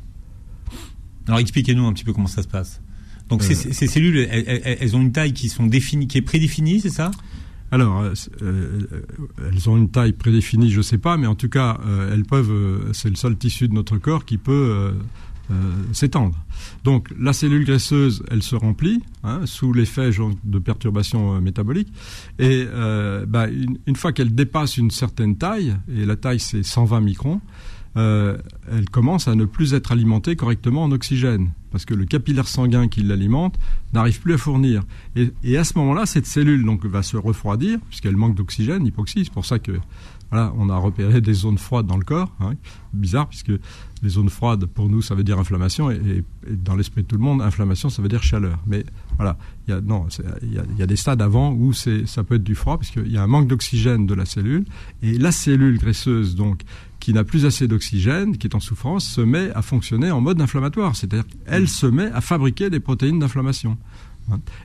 [1.26, 2.82] Alors expliquez-nous un petit peu comment ça se passe.
[3.30, 3.86] Donc ces, euh.
[3.88, 7.10] cellules, elles, ont une taille qui, sont définies, qui est prédéfinie, c'est ça?
[7.70, 8.02] Alors,
[8.42, 8.86] euh,
[9.46, 11.78] elles ont une taille prédéfinie, je ne sais pas, mais en tout cas,
[12.12, 12.90] elles peuvent.
[12.92, 14.94] c'est le seul tissu de notre corps qui peut
[15.92, 16.36] s'étendre.
[16.84, 20.10] Donc la cellule graisseuse, elle se remplit hein, sous l'effet
[20.44, 21.92] de perturbations euh, métaboliques.
[22.38, 27.00] Et euh, bah, une, fois qu'elle dépasse une certaine taille, et la taille c'est 120
[27.00, 27.40] microns,
[27.96, 32.86] elle commence à ne plus être alimentée correctement en oxygène, parce que le capillaire sanguin
[32.86, 33.58] qui l'alimente
[33.92, 34.84] n'arrive plus à fournir.
[35.16, 39.24] Et, à ce moment-là, cette cellule donc va se refroidir, puisqu'elle manque d'oxygène, hypoxie.
[39.24, 39.72] C'est pour ça que
[40.30, 42.32] voilà, on a repéré des zones froides dans le corps.
[42.40, 42.52] Hein.
[42.92, 43.52] Bizarre, puisque
[44.02, 47.22] les zones froides, pour nous, ça veut dire inflammation, et, dans l'esprit de tout le
[47.22, 48.58] monde, inflammation, ça veut dire chaleur.
[48.66, 48.84] Mais
[49.16, 53.16] voilà, il y a, des stades avant où ça peut être du froid, puisqu'il y
[53.16, 54.64] a un manque d'oxygène de la cellule,
[55.02, 56.62] et la cellule graisseuse, donc,
[57.00, 60.40] qui n'a plus assez d'oxygène, qui est en souffrance, se met à fonctionner en mode
[60.40, 63.78] inflammatoire, c'est-à-dire qu'elle se met à fabriquer des protéines d'inflammation.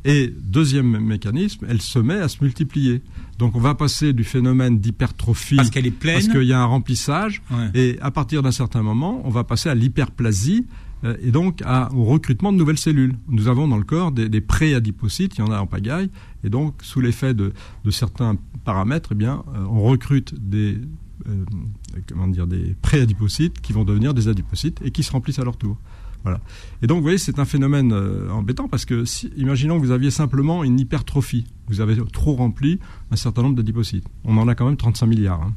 [0.06, 3.02] Et deuxième mécanisme, elle se met à se multiplier.
[3.40, 6.62] Donc on va passer du phénomène d'hypertrophie parce qu'elle est pleine, parce qu'il y a
[6.62, 7.42] un remplissage,
[7.74, 10.66] et à partir d'un certain moment, on va passer à l'hyperplasie
[11.04, 11.62] euh, et donc
[11.94, 13.16] au recrutement de nouvelles cellules.
[13.28, 16.10] Nous avons dans le corps des, des pré-adipocytes, il y en a en pagaille,
[16.44, 17.54] et donc sous l'effet de,
[17.90, 20.78] certains paramètres, eh bien, euh, on recrute des
[21.28, 21.46] euh,
[22.08, 25.58] comment dire, des pré-adipocytes qui vont devenir des adipocytes et qui se remplissent à leur
[25.58, 25.78] tour.
[26.82, 29.92] Et donc, vous voyez, c'est un phénomène euh, embêtant parce que, si, imaginons que vous
[29.92, 31.46] aviez simplement une hypertrophie.
[31.68, 32.80] Vous avez trop rempli
[33.12, 34.06] un certain nombre d'adipocytes.
[34.24, 35.42] On en a quand même 35 milliards.
[35.42, 35.54] Hein.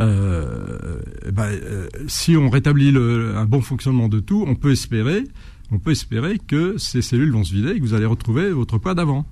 [0.00, 1.00] Euh,
[1.32, 5.24] ben, euh, si on rétablit un bon fonctionnement de tout, on peut espérer,
[5.70, 8.78] on peut espérer que ces cellules vont se vider et que vous allez retrouver votre
[8.78, 9.26] poids d'avant.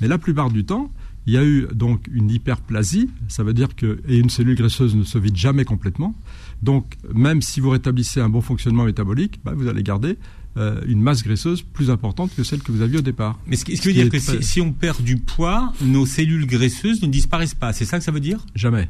[0.00, 0.90] Mais la plupart du temps,
[1.26, 4.96] il y a eu donc une hyperplasie, ça veut dire que et une cellule graisseuse
[4.96, 6.14] ne se vide jamais complètement.
[6.62, 10.18] Donc même si vous rétablissez un bon fonctionnement métabolique, bah, vous allez garder
[10.56, 13.38] euh, une masse graisseuse plus importante que celle que vous aviez au départ.
[13.46, 17.02] Mais ce qui, veut dire que si, si, on perd du poids, nos cellules graisseuses
[17.02, 17.72] ne disparaissent pas.
[17.72, 18.44] C'est ça que ça veut dire?
[18.54, 18.88] Jamais.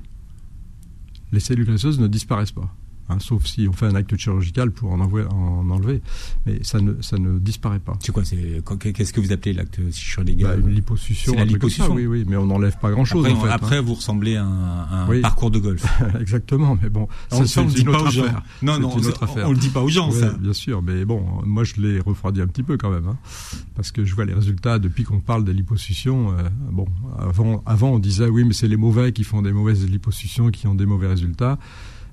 [1.33, 2.75] Les cellules graisseuses ne disparaissent pas.
[3.11, 6.01] Hein, sauf si on fait un acte chirurgical pour en, en enlever.
[6.47, 7.95] Mais ça ne, ça ne disparaît pas.
[8.01, 8.23] C'est quoi
[8.79, 11.35] Qu'est-ce que vous appelez l'acte chirurgical bah, Une liposuction.
[11.35, 11.93] la liposuction.
[11.93, 13.27] oui, oui, mais on n'enlève pas grand-chose.
[13.27, 13.83] Après, en fait, après hein.
[13.83, 15.85] vous ressemblez à un, un parcours de golf.
[16.21, 18.25] Exactement, mais bon, ça, ça on le dit pas aux gens.
[18.63, 19.49] Non, non, une autre affaire.
[19.49, 20.33] on le dit pas aux gens, ça.
[20.39, 23.19] Bien sûr, mais bon, moi je l'ai refroidi un petit peu quand même, hein,
[23.75, 26.33] parce que je vois les résultats depuis qu'on parle de liposuction.
[26.33, 26.87] Euh, bon,
[27.19, 30.67] avant, avant on disait oui, mais c'est les mauvais qui font des mauvaises liposuctions, qui
[30.67, 31.59] ont des mauvais résultats.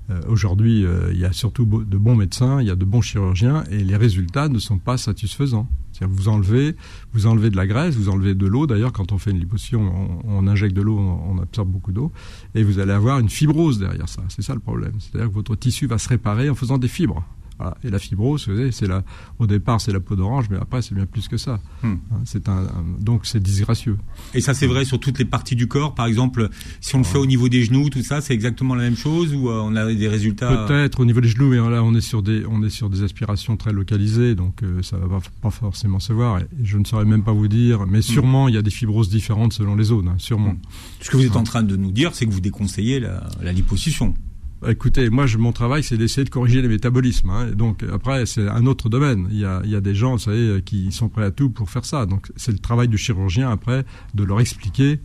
[0.10, 3.02] Euh, aujourd'hui, euh, il y a surtout de bons médecins, il y a de bons
[3.02, 5.68] chirurgiens, et les résultats ne sont pas satisfaisants.
[5.92, 6.76] C'est-à-dire vous enlevez,
[7.14, 8.68] vous enlevez de la graisse, vous enlevez de l'eau.
[8.68, 12.12] D'ailleurs, quand on fait une liposuction, on, injecte de l'eau, on, on, absorbe beaucoup d'eau,
[12.56, 14.22] et vous allez avoir une fibrose derrière ça.
[14.30, 14.94] C'est ça le problème.
[15.00, 17.26] C'est-à-dire que votre tissu va se réparer en faisant des fibres.
[17.58, 17.78] Voilà.
[17.84, 19.04] Et la fibrose, c'est la,
[19.40, 21.60] au départ, c'est la peau d'orange, mais après, c'est bien plus que ça.
[21.84, 21.96] Hmm.
[22.12, 22.68] Hein, c'est un,
[23.00, 23.98] donc, c'est disgracieux.
[24.34, 25.96] Et ça, c'est vrai sur toutes les parties du corps.
[25.96, 26.50] Par exemple,
[26.82, 29.34] si on le fait au niveau des genoux, tout ça, c'est exactement la même chose
[29.34, 30.66] ou euh, on a des résultats?
[30.68, 33.04] Peut-être au niveau des genoux, mais là, on est sur des, on est sur des
[33.04, 36.40] aspirations très localisées, donc euh, ça va pas forcément se voir.
[36.40, 38.04] Et je ne saurais même pas vous dire, mais hmm.
[38.04, 40.52] sûrement, il y a des fibroses différentes selon les zones, hein, sûrement.
[40.52, 40.60] Hmm.
[41.02, 43.52] Ce que vous êtes en train de nous dire, c'est que vous déconseillez la, la
[43.52, 44.14] liposuction.
[44.62, 47.30] Bah, écoutez, moi, je, mon travail, c'est d'essayer de corriger les métabolismes.
[47.30, 47.52] Hein.
[47.52, 49.28] donc, après, c'est un autre domaine.
[49.32, 51.50] Il y, a, il y a des gens, vous savez, qui sont prêts à tout
[51.50, 52.06] pour faire ça.
[52.06, 55.00] Donc, c'est le travail du chirurgien, après, de leur expliquer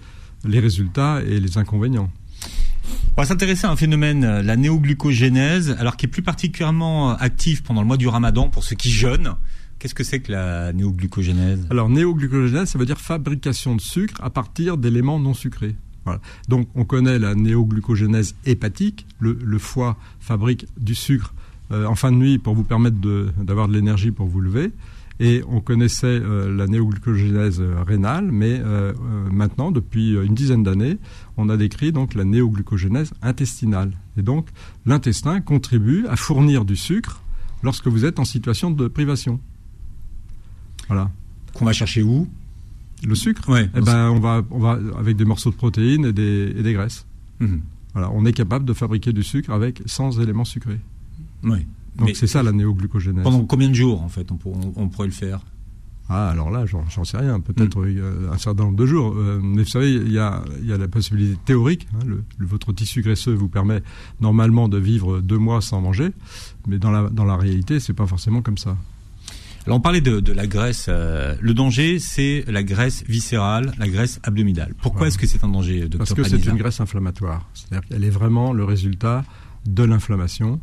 [0.45, 2.11] les résultats et les inconvénients.
[3.17, 7.15] On va s'intéresser à un phénomène, euh, la néoglucogénèse, alors qui est plus particulièrement euh,
[7.19, 9.35] actif pendant le mois du ramadan pour ceux qui jeûnent.
[9.79, 11.67] Qu'est-ce que c'est que la néoglucogénèse?
[11.71, 15.77] Alors, néoglucogénèse, ça veut dire fabrication de sucre à partir d'éléments non sucrés.
[16.49, 19.07] Donc on connaît la néoglucogénèse hépatique.
[19.21, 21.33] Le, foie fabrique du sucre
[21.71, 22.97] euh, en fin de nuit pour vous permettre
[23.39, 24.73] d'avoir de, l'énergie pour vous lever.
[25.21, 28.61] Et on connaissait euh, la néoglucogénèse euh, rénale, mais
[29.31, 30.99] maintenant, depuis une dizaine d'années,
[31.37, 33.93] on a décrit donc la néoglucogénèse intestinale.
[34.17, 34.49] Et donc
[34.87, 37.23] l'intestin contribue à fournir du sucre
[37.63, 39.41] lorsque vous êtes en situation de privation.
[40.89, 41.11] Voilà.
[41.55, 42.29] Qu'on va chercher où?
[43.07, 46.13] Le sucre, ouais, eh ben, on va, on va avec des morceaux de protéines et
[46.13, 47.07] des, et des graisses.
[47.41, 47.61] Mhm.
[47.93, 50.81] Voilà, on est capable de fabriquer du sucre avec sans éléments sucrés.
[51.43, 51.67] Oui.
[51.97, 53.23] Donc c'est ça la néoglucogénèse.
[53.23, 54.39] Pendant combien de jours en fait on,
[54.77, 55.41] on, pourrait le faire?
[56.09, 57.41] Ah, alors là, j'en sais rien.
[57.41, 58.31] Peut-être mhm.
[58.33, 59.15] un certain nombre de jours.
[59.17, 61.87] Euh, mais vous savez, il y a, y a, la possibilité théorique.
[61.95, 63.83] Hein, le, votre tissu graisseux vous permet
[64.21, 66.11] normalement de vivre deux mois sans manger.
[66.67, 68.77] Mais dans la, dans la réalité, c'est pas forcément comme ça.
[69.67, 70.87] Alors on parlait de, la graisse.
[70.89, 74.75] Euh, le danger, c'est la graisse viscérale, la graisse abdominale.
[74.83, 77.49] Pourquoi est-ce que c'est un danger, docteur Parce que c'est une graisse inflammatoire.
[77.55, 79.25] C'est-à-dire qu'elle est vraiment le résultat
[79.67, 80.61] de l'inflammation.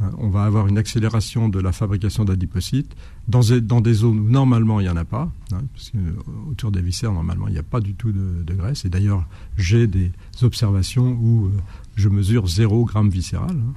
[0.00, 2.94] Hein, on va avoir une accélération de la fabrication d'adipocytes
[3.26, 6.12] dans, dans, des zones où normalement il n'y en a pas, hein, parce que, euh,
[6.50, 8.84] autour des viscères normalement il n'y a pas du tout de, graisse.
[8.84, 11.50] Et d'ailleurs j'ai des observations où euh,
[11.96, 13.72] je mesure 0 g viscéral, hein.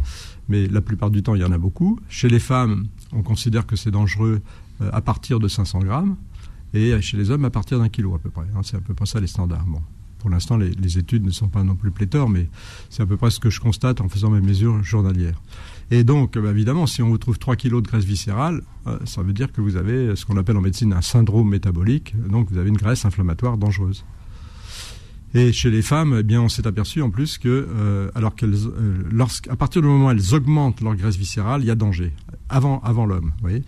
[0.47, 1.99] mais la plupart du temps il y en a beaucoup.
[2.07, 4.60] Chez les femmes, on considère que c'est dangereux euh,
[4.91, 6.15] à partir de 500 grammes,
[6.73, 8.45] et chez les hommes à partir d'un kilo à peu près.
[8.55, 8.61] Hein.
[8.63, 9.65] c'est à peu près ça les standards.
[9.65, 9.81] Bon.
[10.21, 12.47] Pour l'instant, les, études ne sont pas non plus pléthores, mais
[12.91, 15.41] c'est à peu près ce que je constate en faisant mes mesures journalières.
[15.89, 19.23] Et donc, bah, évidemment, si on vous trouve 3 kilos de graisse viscérale, euh, ça
[19.23, 22.59] veut dire que vous avez ce qu'on appelle en médecine un syndrome métabolique, donc vous
[22.59, 24.05] avez une graisse inflammatoire dangereuse.
[25.33, 28.53] Et chez les femmes, eh bien, on s'est aperçu en plus que, euh, alors qu'elles,
[29.49, 32.13] à partir du moment où elles augmentent leur graisse viscérale, il y a danger.
[32.47, 33.63] Avant, avant l'homme, vous voyez.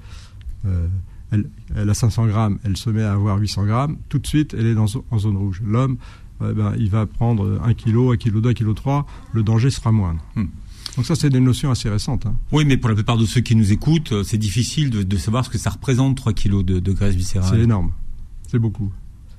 [0.66, 0.88] Euh,
[1.32, 4.56] elle, elle, a 500 grammes, elle se met à avoir 800 grammes, tout de suite,
[4.58, 5.62] elle est dans, en zone rouge.
[5.66, 5.98] L'homme,
[6.42, 9.70] eh ben, il va prendre 1 kg, 1 kg 2, 1 kg 3, le danger
[9.70, 10.22] sera moindre.
[10.36, 10.46] Hmm.
[10.96, 12.26] Donc ça, c'est des notions assez récentes.
[12.26, 12.36] Hein.
[12.52, 15.18] Oui, mais pour la plupart de ceux qui nous écoutent, euh, c'est difficile de, de,
[15.18, 17.50] savoir ce que ça représente 3 kg de, de graisse viscérale.
[17.52, 17.92] C'est énorme.
[18.48, 18.92] C'est beaucoup.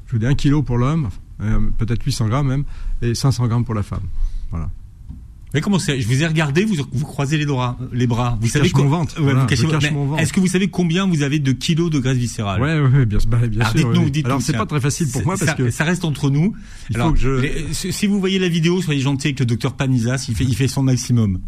[0.06, 1.10] Je vous dis 1 kg pour l'homme,
[1.40, 2.64] euh, peut-être 800 grammes même,
[3.02, 4.02] et 500 grammes pour la femme.
[4.50, 4.68] Voilà.
[5.54, 7.78] Mais comment c'est Je vous ai regardé, vous, vous croisez les bras.
[7.92, 8.36] Les bras.
[8.40, 9.16] Vous je savez mon ventre.
[10.20, 13.18] Est-ce que vous savez combien vous avez de kilos de graisse viscérale Ouais, ouais, bien,
[13.28, 13.88] bah, bien sûr.
[13.88, 14.10] Oui.
[14.10, 16.54] Dites Alors c'est pas très facile pour moi parce ça, que ça reste entre nous.
[16.90, 17.72] Il Alors, faut que je...
[17.72, 20.26] si vous voyez la vidéo, soyez gentil avec le docteur Panizas.
[20.28, 21.40] Il fait, il fait son maximum.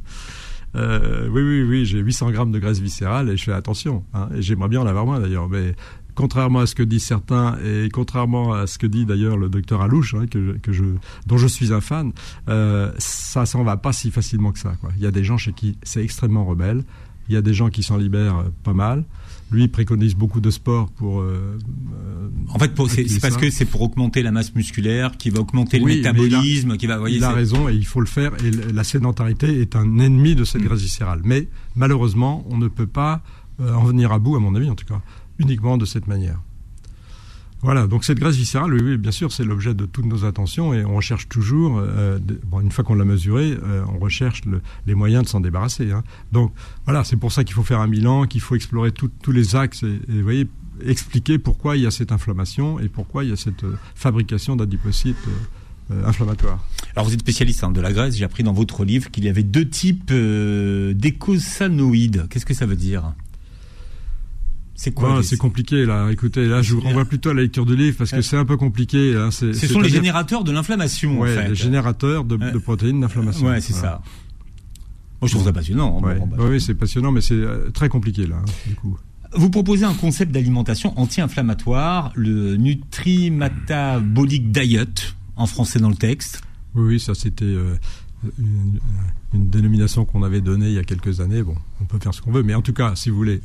[0.77, 4.05] Euh, oui, oui, oui, j'ai 800 grammes de graisse viscérale et je fais attention.
[4.15, 5.75] Hein, j'aimerais bien en avoir moins d'ailleurs, mais
[6.17, 9.83] contrairement à ce que disent certains et contrairement à ce que dit d'ailleurs le docteur
[9.83, 10.85] Alouche, hein, que, je,
[11.27, 12.13] dont je suis un fan,
[12.49, 14.75] euh, ça s'en va pas si facilement que ça.
[14.81, 14.91] Quoi.
[14.97, 16.83] Il y a des gens chez qui c'est extrêmement rebelle.
[17.29, 19.05] Il y a des gens qui s'en libèrent euh, pas mal.
[19.51, 21.21] Lui préconise beaucoup de sport pour.
[21.21, 21.59] Euh,
[22.49, 25.85] en fait, c'est parce que c'est pour augmenter la masse musculaire, qui va augmenter le
[25.85, 26.99] métabolisme, qui va.
[26.99, 28.33] Voyez, il a raison et il faut le faire.
[28.45, 30.65] Et la sédentarité est un ennemi de cette mm.
[30.65, 31.21] graisse viscérale.
[31.25, 33.23] Mais malheureusement, on ne peut pas
[33.61, 35.01] en venir à bout, à mon avis en tout cas,
[35.39, 36.41] uniquement de cette manière.
[37.63, 40.85] Voilà, donc cette graisse viscérale, oui, bien sûr, c'est l'objet de toutes nos attentions et
[40.85, 44.43] on recherche toujours, euh, bon, une fois qu'on l'a mesurée, euh, on recherche
[44.87, 45.91] les moyens de s'en débarrasser.
[45.91, 46.05] Hein.
[46.33, 46.53] Donc
[46.85, 49.85] voilà, c'est pour ça qu'il faut faire un bilan, qu'il faut explorer tous les axes
[49.85, 50.49] et, vous voyez,
[50.85, 54.55] expliquer pourquoi il y a cette inflammation et pourquoi il y a cette euh, fabrication
[54.55, 55.17] d'adipocytes
[56.05, 56.59] inflammatoires.
[56.97, 59.29] Alors vous êtes spécialiste hein, de la graisse, j'ai appris dans votre livre qu'il y
[59.29, 62.27] avait deux types d'écosanoïdes.
[62.29, 63.13] Qu'est-ce que ça veut dire?
[64.77, 66.11] C'est quoi C'est compliqué là.
[66.11, 68.45] Écoutez, là, je vous renvoie plutôt à la lecture du livre parce que c'est un
[68.45, 69.17] peu compliqué.
[69.17, 69.31] Hein.
[69.31, 71.19] Ce sont les générateurs de l'inflammation.
[71.21, 71.49] Ouais, en fait.
[71.49, 73.47] les générateurs de, de protéines d'inflammation.
[73.47, 74.03] Ouais, c'est ça.
[75.21, 75.99] Moi, je trouve ça passionnant.
[76.05, 78.99] Hein, bah, oui, c'est passionnant, mais c'est euh, très compliqué là, hein, du coup.
[79.33, 86.43] Vous proposez un concept d'alimentation anti-inflammatoire, le Nutrimatabolic Diet, en français dans le texte.
[86.75, 87.77] Oui, oui, ça c'était euh,
[88.39, 88.79] une,
[89.35, 91.43] dénomination qu'on avait donnée il y a quelques années.
[91.43, 93.41] Bon, on peut faire ce qu'on veut, mais en tout cas, si vous voulez,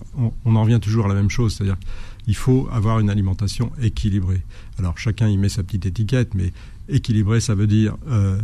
[0.46, 1.78] on, en revient toujours à la même chose, c'est-à-dire
[2.24, 4.42] qu'il faut avoir une alimentation équilibrée.
[4.80, 6.54] Alors chacun y met sa petite étiquette, mais
[6.88, 8.40] équilibré, ça veut dire euh,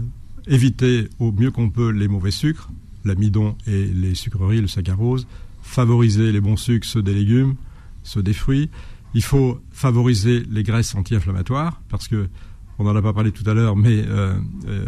[0.48, 2.70] éviter au mieux qu'on peut les mauvais sucres,
[3.06, 5.28] l'amidon et les sucreries, le saccharose,
[5.62, 7.56] favoriser les bons sucres, ceux des légumes,
[8.04, 8.70] ceux des fruits.
[9.14, 12.28] Il faut favoriser les graisses anti-inflammatoires, parce que
[12.80, 14.38] on n'en a pas parlé tout à l'heure, mais euh,
[14.68, 14.86] euh,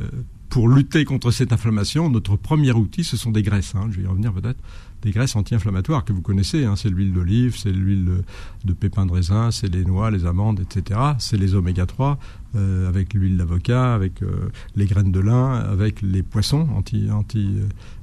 [0.49, 3.75] pour lutter contre cette inflammation, notre premier outil, ce sont des graisses.
[3.75, 4.59] Hein, je vais y revenir peut-être.
[5.01, 6.65] Des graisses anti-inflammatoires que vous connaissez.
[6.65, 8.23] Hein, c'est l'huile d'olive, c'est l'huile de,
[8.65, 10.99] de, pépins de raisin, c'est les noix, les amandes, etc.
[11.19, 12.19] C'est les oméga 3
[12.55, 17.59] euh, avec l'huile d'avocat, avec euh, les graines de lin, avec les poissons anti, anti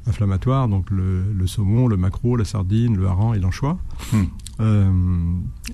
[0.06, 3.78] inflammatoires, donc le, le, saumon, le maquereau, la sardine, le hareng et l'anchois.
[4.12, 4.24] Hmm.
[4.60, 4.90] Euh,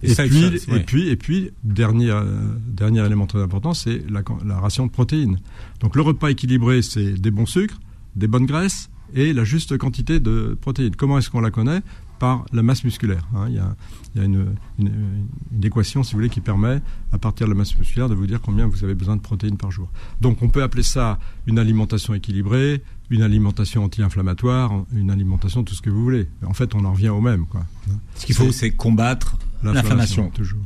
[0.02, 2.24] et, puis, et, puis, et puis, dernier, euh,
[2.66, 5.38] dernier élément très important, c'est la, la, ration de protéines.
[5.80, 7.78] Donc le repas équilibré, c'est des bons sucres,
[8.16, 10.96] des bonnes graisses et la juste quantité de protéines.
[10.96, 11.81] Comment est-ce qu'on la connaît?
[12.18, 13.27] Par la masse musculaire.
[13.35, 13.46] Hein.
[13.48, 13.75] Il y a,
[14.14, 14.92] il y a une, une,
[15.53, 18.27] une, équation, si vous voulez, qui permet, à partir de la masse musculaire, de vous
[18.27, 19.88] dire combien vous avez besoin de protéines par jour.
[20.20, 25.83] Donc on peut appeler ça une alimentation équilibrée, une alimentation anti-inflammatoire, une alimentation tout ce
[25.83, 26.29] que vous voulez.
[26.46, 27.46] En fait, on en revient au même.
[27.46, 27.66] Quoi.
[28.14, 30.31] Ce qu'il faut, c'est combattre l'inflammation.
[30.31, 30.62] Toujours.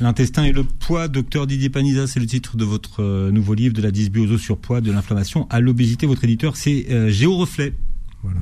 [0.00, 3.74] L'intestin et le poids, docteur Didier Paniza, c'est le titre de votre euh, nouveau livre
[3.74, 6.06] de la dysbiose au surpoids, de l'inflammation à l'obésité.
[6.06, 7.74] Votre éditeur, c'est euh, Géoreflet.
[8.22, 8.40] Voilà.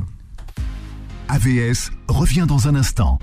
[1.28, 3.18] AVS revient dans un instant.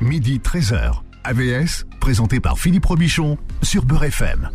[0.00, 1.00] Midi 13h.
[1.24, 4.50] AVS, présenté par Philippe Robichon sur Beurre FM.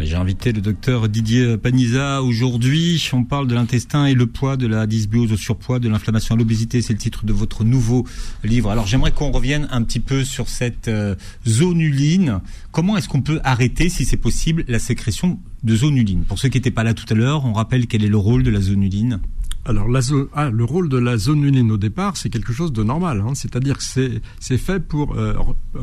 [0.00, 3.08] J'ai invité le docteur Didier Paniza aujourd'hui.
[3.12, 6.38] On parle de l'intestin et le poids, de la dysbiose au surpoids, de l'inflammation à
[6.38, 6.82] l'obésité.
[6.82, 8.04] C'est le titre de votre nouveau
[8.42, 8.70] livre.
[8.70, 11.14] Alors j'aimerais qu'on revienne un petit peu sur cette euh,
[11.46, 12.40] zonuline.
[12.72, 16.58] Comment est-ce qu'on peut arrêter, si c'est possible, la sécrétion de zonuline Pour ceux qui
[16.58, 19.20] n'étaient pas là tout à l'heure, on rappelle quel est le rôle de la zonuline
[19.66, 19.88] alors,
[20.34, 23.24] ah, le rôle de la zonuline au départ, c'est quelque chose de normal.
[23.26, 23.34] Hein.
[23.34, 25.32] C'est-à-dire que c'est fait pour, euh,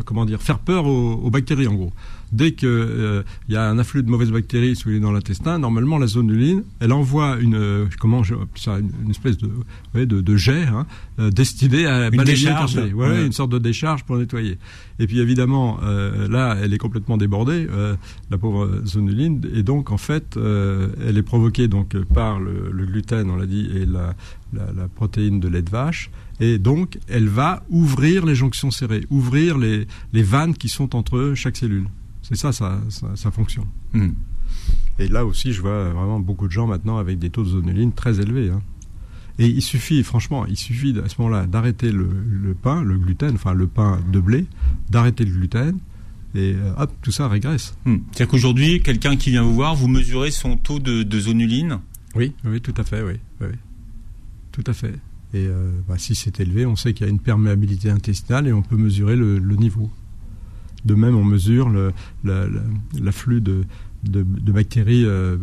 [0.05, 1.91] comment dire, faire peur aux bactéries, en gros
[2.31, 6.07] dès qu'il euh, y a un afflux de mauvaises bactéries sous dans l'intestin, normalement la
[6.07, 9.49] zonuline, elle envoie une euh, comment je, ça, une, espèce de,
[9.95, 10.85] ouais, de, de, jet hein,
[11.19, 14.57] euh, destiné à une balayer décharge, ouais, une sorte de décharge pour nettoyer.
[14.99, 17.67] Et puis évidemment, là, elle est complètement débordée,
[18.29, 23.27] la pauvre zonuline, et donc en fait, elle est provoquée donc par le, le gluten,
[23.31, 24.13] on l'a dit, et la,
[24.53, 26.11] la, la, protéine de lait de vache.
[26.39, 31.33] Et donc, elle va ouvrir les jonctions serrées, ouvrir les, les vannes qui sont entre
[31.35, 31.87] chaque cellule.
[32.31, 32.51] C'est ça
[33.15, 33.67] sa, fonction.
[33.93, 34.11] Hmm.
[34.99, 37.91] Et là aussi, je vois vraiment beaucoup de gens maintenant avec des taux de zonuline
[37.91, 38.49] très élevés.
[38.49, 38.61] Hein.
[39.37, 43.53] Et il suffit, franchement, il suffit à ce moment-là d'arrêter le, pain, le gluten, enfin
[43.53, 44.45] le pain de blé,
[44.89, 45.79] d'arrêter le gluten,
[46.33, 47.75] et euh, hop, tout ça régresse.
[47.85, 47.97] Hmm.
[48.11, 51.79] C'est-à-dire qu'aujourd'hui, quelqu'un qui vient vous voir, vous mesurez son taux de, de zonuline
[52.15, 53.13] Oui, oui, tout à fait, oui.
[53.41, 53.47] oui.
[54.53, 54.93] Tout à fait.
[55.33, 58.53] Et euh, bah, si c'est élevé, on sait qu'il y a une perméabilité intestinale et
[58.53, 59.89] on peut mesurer le niveau.
[60.85, 61.71] De même, on mesure
[62.23, 63.65] l'afflux de,
[64.03, 65.37] bactéries euh,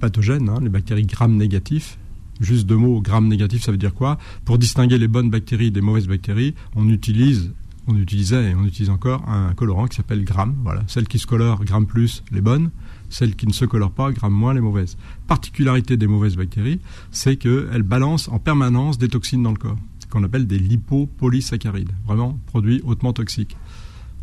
[0.00, 1.98] pathogènes, hein, les bactéries gram négatifs,
[2.40, 4.18] juste deux mots, gram négatif, ça veut dire quoi?
[4.44, 7.52] Pour distinguer les bonnes bactéries des mauvaises bactéries, on utilise
[7.88, 10.54] on utilisait et on utilise encore un colorant qui s'appelle gram.
[10.62, 12.70] Voilà, celles qui se colorent gram plus les bonnes,
[13.10, 14.96] celles qui ne se colorent pas gram moins les mauvaises.
[15.26, 19.78] Particularité des mauvaises bactéries, c'est qu'elles balancent en permanence des toxines dans le corps,
[20.10, 23.56] qu'on appelle des lipopolysaccharides, vraiment produits hautement toxiques.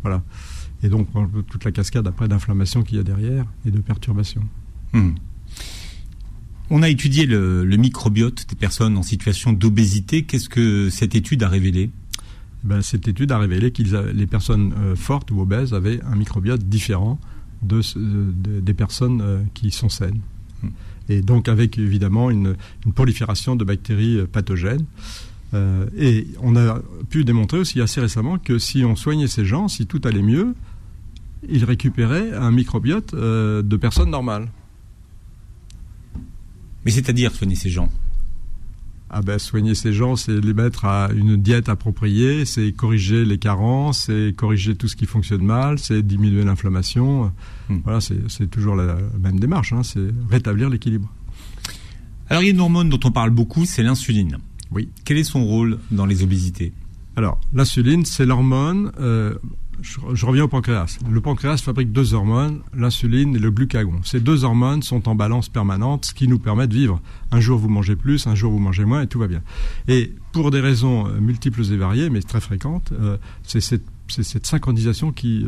[0.02, 0.22] Voilà.
[0.82, 1.08] Et donc
[1.48, 4.46] toute la cascade après d'inflammation qu'il y a derrière et de perturbations.
[4.92, 5.12] Hmm.
[6.70, 10.22] On a étudié le, microbiote des personnes en situation d'obésité.
[10.22, 11.90] Qu'est-ce que cette étude a révélé?
[12.62, 13.82] Ben, Cette étude a révélé que
[14.12, 17.18] les personnes euh, fortes ou obèses avaient un microbiote différent
[17.62, 17.80] de,
[18.60, 20.20] des personnes euh, qui sont saines.
[20.62, 20.68] Hmm.
[21.08, 22.54] Et donc avec évidemment une,
[22.94, 24.20] prolifération de bactéries
[25.54, 29.68] euh, et on a pu démontrer aussi assez récemment que si on soignait ces gens,
[29.68, 30.54] si tout allait mieux,
[31.48, 34.48] ils récupéraient un microbiote de personnes normales.
[36.84, 37.90] Mais c'est-à-dire soigner ces gens?
[39.12, 43.38] Ah ben, soigner ces gens, c'est les mettre à une diète appropriée, c'est corriger les
[43.38, 47.32] carences, c'est corriger tout ce qui fonctionne mal, c'est diminuer l'inflammation.
[47.68, 47.78] Hmm.
[47.82, 51.12] Voilà, c'est toujours la même démarche, hein, c'est rétablir l'équilibre.
[52.28, 54.38] Alors il y a une hormone dont on parle beaucoup, c'est l'insuline.
[54.72, 54.88] Oui.
[55.04, 56.72] Quel est son rôle dans les obésités?
[57.16, 58.92] Alors l'insuline, c'est l'hormone.
[59.00, 59.34] Euh,
[59.82, 60.98] je, reviens au pancréas.
[61.08, 64.00] Le pancréas fabrique deux hormones, l'insuline et le glucagon.
[64.04, 67.00] Ces deux hormones sont en balance permanente, ce qui nous permet de vivre.
[67.30, 69.42] Un jour vous mangez plus, un jour vous mangez moins, et tout va bien.
[69.88, 73.82] Et pour des raisons euh, multiples et variées, mais très fréquentes, euh, c'est cette,
[74.44, 75.46] synchronisation qui,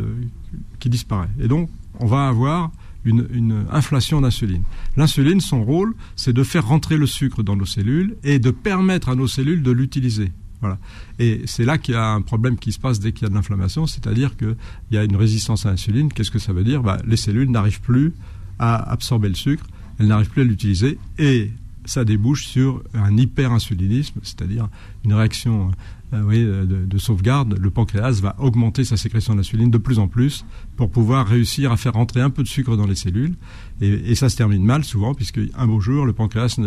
[0.78, 1.28] qui disparaît.
[1.40, 2.70] Et donc, on va avoir
[3.04, 4.62] une, inflation d'insuline.
[4.96, 9.08] L'insuline, son rôle, c'est de faire rentrer le sucre dans nos cellules et de permettre
[9.08, 10.32] à nos cellules de l'utiliser.
[10.60, 10.78] Voilà.
[11.18, 13.30] Et c'est là qu'il y a un problème qui se passe dès qu'il y a
[13.30, 14.56] de l'inflammation, c'est-à-dire qu'il
[14.92, 16.12] y a une résistance à l'insuline.
[16.12, 16.82] Qu'est-ce que ça veut dire?
[16.82, 18.12] Bah, Les cellules n'arrivent plus
[18.60, 19.64] à absorber le sucre,
[19.98, 21.50] elles n'arrivent plus à l'utiliser, et
[21.84, 24.68] ça débouche sur un hyperinsulinisme, c'est-à-dire
[25.04, 25.72] une réaction
[26.12, 27.56] euh, de, sauvegarde.
[27.58, 30.44] Le pancréas va augmenter sa sécrétion d'insuline de plus en plus
[30.76, 33.34] pour pouvoir réussir à faire rentrer un peu de sucre dans les cellules.
[33.80, 36.58] Et, ça se termine mal souvent, puisque un beau jour, le pancréas,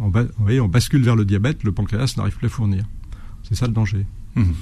[0.00, 2.84] on bascule vers le diabète, le pancréas n'arrive plus à fournir.
[3.42, 4.06] C'est ça le danger.
[4.36, 4.54] Mhm.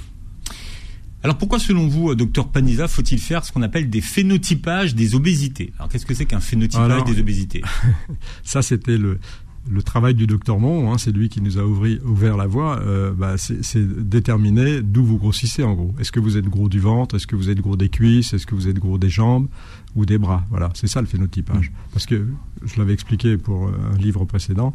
[1.23, 5.71] Alors pourquoi, selon vous, docteur Paniza, faut-il faire ce qu'on appelle des phénotypages des obésités?
[5.77, 7.61] Alors qu'est-ce que c'est qu'un phénotypage des obésités?
[8.43, 9.19] Ça, c'était le,
[9.69, 13.11] le travail du docteur Mon, hein, c'est lui qui nous a ouvert la voie, euh,
[13.13, 15.93] bah, c'est déterminer d'où vous grossissez en gros.
[15.99, 17.15] Est-ce que vous êtes gros du ventre?
[17.15, 18.33] Est-ce que vous êtes gros des cuisses?
[18.33, 19.47] Est-ce que vous êtes gros des jambes
[19.95, 20.43] ou des bras?
[20.49, 21.69] Voilà, c'est ça le phénotypage.
[21.69, 21.73] Mm.
[21.93, 22.27] Parce que,
[22.65, 24.73] je l'avais expliqué pour un livre précédent,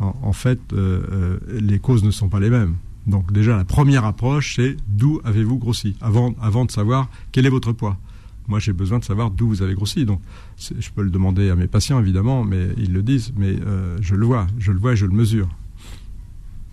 [0.00, 2.76] en, fait, euh, euh, les causes ne sont pas les mêmes.
[3.06, 5.96] Donc déjà, la première approche, c'est d'où avez-vous grossi?
[6.00, 7.98] Avant, avant de savoir quel est votre poids.
[8.48, 10.04] Moi, j'ai besoin de savoir d'où vous avez grossi.
[10.04, 10.20] Donc,
[10.58, 13.32] je peux le demander à mes patients, évidemment, mais ils le disent.
[13.36, 15.48] Mais euh, je le vois, je le vois et je le mesure.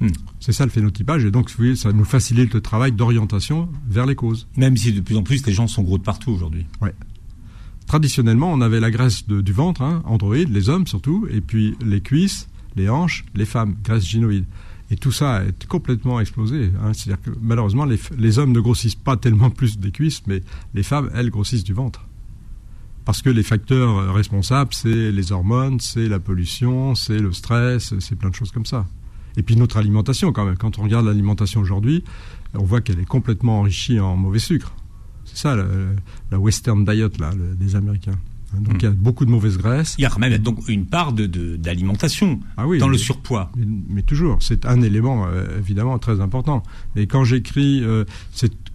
[0.01, 0.09] Hmm.
[0.39, 1.23] C'est ça le phénotypage.
[1.25, 4.47] Et donc, vous ça nous facilite le travail d'orientation vers les causes.
[4.57, 6.65] Même si de plus en plus, les gens sont gros de partout aujourd'hui.
[6.81, 6.93] Ouais.
[7.87, 12.01] Traditionnellement, on avait la graisse du ventre, hein, androïde, les hommes surtout, et puis les
[12.01, 14.45] cuisses, les hanches, les femmes, graisse gynoïde.
[14.91, 16.69] Et tout ça a complètement explosé.
[16.83, 16.91] Hein.
[16.93, 20.41] C'est-à-dire que malheureusement, les, hommes ne grossissent pas tellement plus des cuisses, mais
[20.73, 22.05] les femmes, elles, grossissent du ventre.
[23.05, 28.15] Parce que les facteurs responsables, c'est les hormones, c'est la pollution, c'est le stress, c'est
[28.15, 28.85] plein de choses comme ça.
[29.37, 30.57] Et puis notre alimentation, quand même.
[30.57, 32.03] Quand on regarde l'alimentation aujourd'hui,
[32.53, 34.73] on voit qu'elle est complètement enrichie en mauvais sucre.
[35.23, 38.19] C'est ça, la, Western Diet là, des Américains.
[38.59, 39.95] Donc il y a beaucoup de mauvaises graisses.
[39.97, 43.51] Il y a quand même donc une part d'alimentation ah dans le surpoids.
[43.89, 46.63] Mais, toujours, c'est un élément euh, évidemment très important.
[46.95, 48.03] Et quand j'écris euh,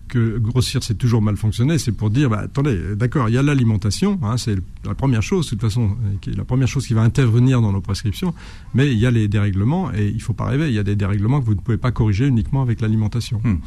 [0.09, 3.43] que grossir c'est toujours mal fonctionné, c'est pour dire bah, attendez, d'accord, il y a
[3.43, 7.03] l'alimentation, hein, c'est la première chose de toute façon, euh, la première chose qui va
[7.03, 8.35] intervenir dans nos prescriptions,
[8.75, 10.97] mais il y a les dérèglements et il faut pas rêver, il y a des
[10.97, 13.41] dérèglements que vous ne pouvez pas corriger uniquement avec l'alimentation.
[13.43, 13.59] Hmm.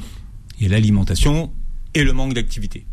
[0.59, 1.51] Il y a l'alimentation
[1.93, 2.85] et le manque d'activité.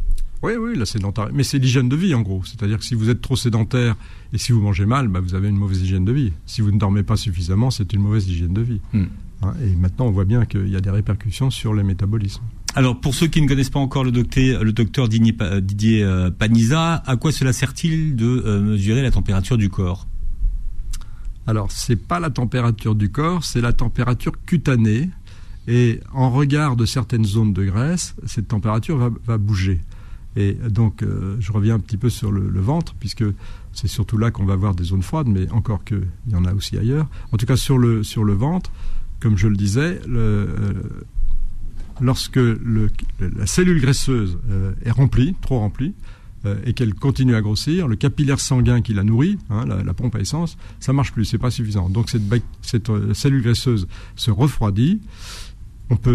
[0.43, 1.35] Oui, oui, la sédentarité.
[1.35, 2.43] Mais c'est l'hygiène de vie, en gros.
[2.45, 3.97] C'est-à-dire que si vous êtes trop sédentaire
[4.33, 6.33] et si vous mangez mal, bah, vous avez une mauvaise hygiène de vie.
[6.45, 8.81] Si vous ne dormez pas suffisamment, c'est une mauvaise hygiène de vie.
[8.93, 9.07] Hmm.
[9.43, 12.43] Hein, et maintenant, on voit bien qu'il y a des répercussions sur les métabolismes.
[12.75, 17.03] Alors, pour ceux qui ne connaissent pas encore le docteur, le docteur Didier euh, Paniza,
[17.07, 20.07] à quoi cela sert-il de euh, mesurer la température du corps?
[21.47, 25.09] Alors, c'est pas la température du corps, c'est la température cutanée.
[25.69, 29.81] Et en regard de certaines zones de graisse, cette température va bouger.
[30.37, 33.25] Et donc, euh, je reviens un petit peu sur le, ventre, puisque
[33.73, 36.53] c'est surtout là qu'on va voir des zones froides, mais encore qu'il y en a
[36.53, 37.09] aussi ailleurs.
[37.33, 38.71] En tout cas, sur le, sur le ventre,
[39.21, 40.47] comme je le disais, euh,
[42.03, 45.95] lorsque la cellule graisseuse euh, est remplie, trop remplie,
[46.65, 50.21] et qu'elle continue à grossir, le capillaire sanguin qui la nourrit, hein, la, pompe à
[50.21, 51.89] essence, ça marche plus, c'est pas suffisant.
[51.89, 55.01] Donc cette, cellule graisseuse se refroidit.
[55.91, 56.11] On peut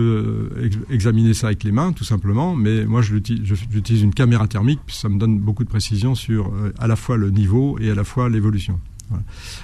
[0.57, 5.07] euh, examiner ça avec les mains, tout simplement, mais moi j'utilise une caméra thermique, ça
[5.07, 8.29] me donne beaucoup de précision sur à la fois le niveau et à la fois
[8.29, 8.79] l'évolution.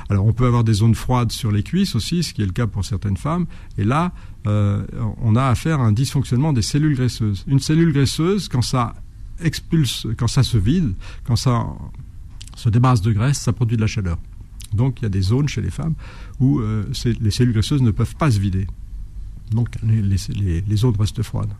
[0.10, 2.52] Alors on peut avoir des zones froides sur les cuisses aussi, ce qui est le
[2.52, 3.46] cas pour certaines femmes.
[3.78, 4.14] Et là,
[4.46, 7.46] on a affaire à un dysfonctionnement des cellules graisseuses.
[7.48, 8.94] Une cellule graisseuse, quand ça
[9.42, 10.94] expulse, quand ça se vide,
[11.26, 11.66] quand ça
[12.56, 14.18] se débarrasse de graisse, ça produit de la chaleur.
[14.74, 15.94] Donc il y a des zones chez les femmes
[16.40, 16.84] où euh,
[17.22, 18.68] les cellules graisseuses ne peuvent pas se vider.
[19.52, 20.64] Donc les, les,
[21.00, 21.54] restent froides.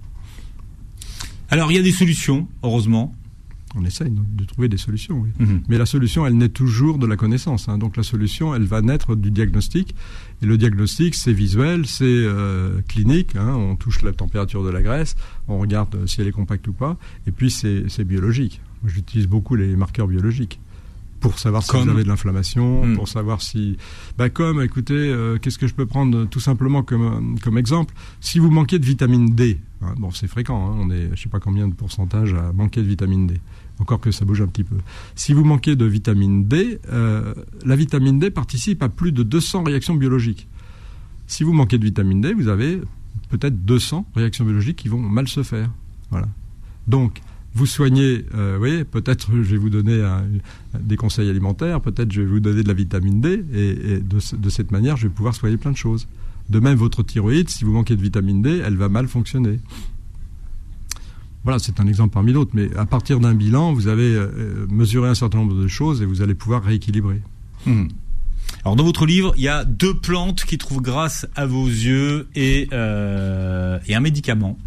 [1.50, 3.14] Alors il y a des solutions, heureusement
[3.76, 5.20] on essaye de trouver des solutions.
[5.20, 5.30] Oui.
[5.40, 5.64] Mhm.
[5.68, 7.70] Mais la solution, elle naît toujours de la connaissance.
[7.70, 7.78] Hein.
[7.78, 9.94] Donc la solution, elle va naître du diagnostic.
[10.42, 13.36] Et le diagnostic, c'est visuel, c'est euh, clinique.
[13.36, 13.54] Hein.
[13.56, 15.16] On touche la température de la graisse,
[15.48, 16.98] on regarde euh, si elle est compacte ou pas.
[17.28, 18.62] Et puis c'est biologique.
[18.86, 20.60] J'utilise beaucoup les marqueurs biologiques
[21.20, 22.96] pour savoir si vous avez de l'inflammation, hmm.
[22.96, 23.78] pour savoir si...
[24.18, 28.40] Bah comme, écoutez, euh, qu'est-ce que je peux prendre tout simplement comme, comme exemple Si
[28.40, 31.40] vous manquez de vitamine D, hein, bon c'est fréquent, hein, on est je sais pas
[31.40, 33.40] combien de pourcentage à manquer de vitamine D,
[33.80, 34.76] encore que ça bouge un petit peu.
[35.16, 37.34] Si vous manquez de vitamine D, euh,
[37.66, 40.48] la vitamine D participe à plus de 200 réactions biologiques.
[41.26, 42.82] Si vous manquez de vitamine D, vous avez
[43.30, 45.70] peut-être 200 réactions biologiques qui vont mal se faire.
[46.10, 46.28] Voilà.
[46.88, 47.22] Donc,
[47.58, 50.00] vous soignez, euh, vous voyez, peut-être je vais vous donner
[50.80, 54.72] des conseils alimentaires, peut-être je vais vous donner de la vitamine D, et, de, cette
[54.72, 56.08] manière, je vais pouvoir soigner plein de choses.
[56.50, 59.60] De même, votre thyroïde, si vous manquez de vitamine D, elle va mal fonctionner.
[61.44, 65.10] Voilà, c'est un exemple parmi d'autres, mais à partir d'un bilan, vous avez euh, mesuré
[65.10, 67.22] un certain nombre de choses et vous allez pouvoir rééquilibrer.
[67.66, 67.88] Hmm.
[68.64, 72.28] Alors dans votre livre, il y a deux plantes qui trouvent grâce à vos yeux
[72.38, 74.58] euh, et un médicament.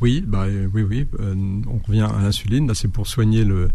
[0.00, 1.06] Oui, bah, euh, oui, oui.
[1.20, 1.34] Euh,
[1.66, 2.68] on revient à l'insuline.
[2.68, 3.68] Là, c'est pour soigner le,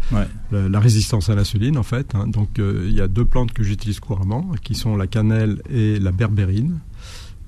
[0.52, 2.14] la, résistance à l'insuline, en fait.
[2.14, 2.28] Hein.
[2.28, 5.98] Donc, euh, il y a deux plantes que j'utilise couramment, qui sont la cannelle et
[5.98, 6.78] la berbérine.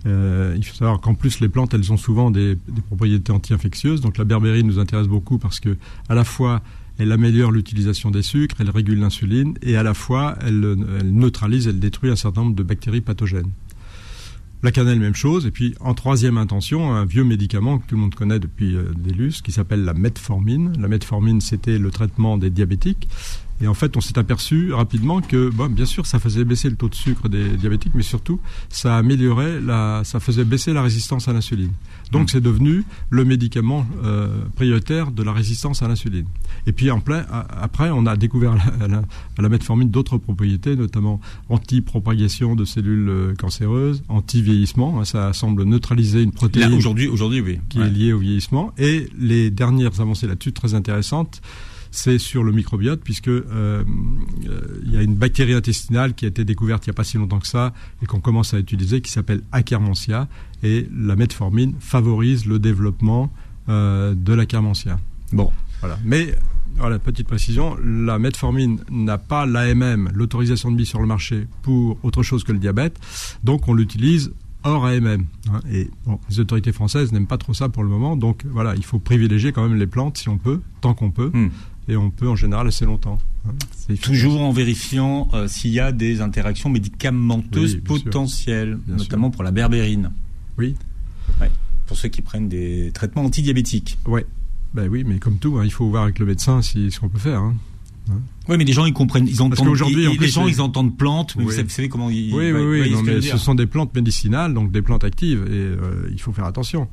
[0.05, 4.01] il faut savoir qu'en plus, les plantes, elles ont souvent des, des propriétés anti-infectieuses.
[4.01, 5.77] Donc, la berbérine nous intéresse beaucoup parce que,
[6.09, 6.63] à la fois,
[6.99, 11.67] elle améliore l'utilisation des sucres, elle régule l'insuline, et à la fois, elle, elle neutralise,
[11.67, 13.51] elle détruit un certain nombre de bactéries pathogènes.
[14.65, 15.45] La cannelle, même chose.
[15.45, 18.85] Et puis, en troisième intention, un vieux médicament que tout le monde connaît depuis euh,
[18.97, 19.13] des
[19.43, 20.73] qui s'appelle la metformine.
[20.81, 23.07] La metformine, c'était le traitement des diabétiques.
[23.65, 26.77] Et en fait, on s'est aperçu rapidement que, bon, bien sûr, ça faisait baisser le
[26.77, 28.39] taux de sucre des diabétiques, mais surtout,
[28.69, 31.71] ça améliorait la, ça faisait baisser la résistance à l'insuline.
[32.13, 32.29] Donc, mmh.
[32.29, 36.27] c'est devenu le médicament euh, prioritaire de la résistance à l'insuline.
[36.67, 39.01] Et puis, en plein, après, on a découvert à la,
[39.39, 45.01] la, metformine d'autres propriétés, notamment anti-propagation de cellules euh, cancéreuses, anti-vieillissement.
[45.01, 46.75] Hein, ça semble neutraliser une protéine.
[46.75, 47.61] Aujourd'hui, aujourd'hui, oui.
[47.71, 48.75] Qui est liée au vieillissement.
[48.77, 51.41] Et les dernières avancées là-dessus, très intéressantes,
[51.95, 53.85] c'est sur le microbiote, puisque euh, euh,
[54.85, 57.19] il y a une bactérie intestinale qui a été découverte il n'y a pas si
[57.19, 57.73] longtemps que ça
[58.03, 60.29] et qu'on commence à utiliser, qui s'appelle Akkermansia,
[60.63, 63.33] et la metformine favorise le développement
[63.69, 64.99] euh, de l'Akkermansia.
[65.33, 65.99] Bon, voilà.
[66.05, 66.35] Mais
[66.77, 71.99] voilà, petite précision, la metformine n'a pas l'AMM, l'autorisation de mise sur le marché, pour
[72.03, 72.99] autre chose que le diabète,
[73.45, 74.33] donc on l'utilise
[74.65, 75.27] hors AMM.
[75.53, 75.61] Hein.
[75.71, 75.91] et
[76.31, 79.53] les autorités françaises n'aiment pas trop ça pour le moment, donc voilà, il faut privilégier
[79.53, 81.31] quand même les plantes si on peut, tant qu'on peut.
[81.33, 81.51] Hmm
[81.89, 83.19] et on peut en général assez longtemps.
[83.47, 83.53] Hein.
[84.01, 90.11] Toujours en vérifiant euh, s'il y a des interactions médicamenteuses potentielles, notamment pour la berbérine.
[90.59, 90.75] Oui.
[91.87, 93.99] Pour ceux qui prennent des traitements antidiabétiques.
[94.07, 94.25] Ouais.
[94.73, 97.11] Ben oui, mais comme tout, hein, il faut voir avec le médecin si, ce qu'on
[97.11, 97.41] peut faire.
[97.41, 97.55] Hein.
[98.49, 99.69] Oui, mais les gens ils comprennent, ils entendent.
[99.69, 102.33] qu'aujourd'hui, les gens ils entendent plantes, mais vous savez comment ils.
[102.35, 102.91] Oui, oui, oui.
[102.91, 106.33] Non, mais ce sont des plantes médicinales, donc des plantes actives, et euh, il faut
[106.33, 106.89] faire attention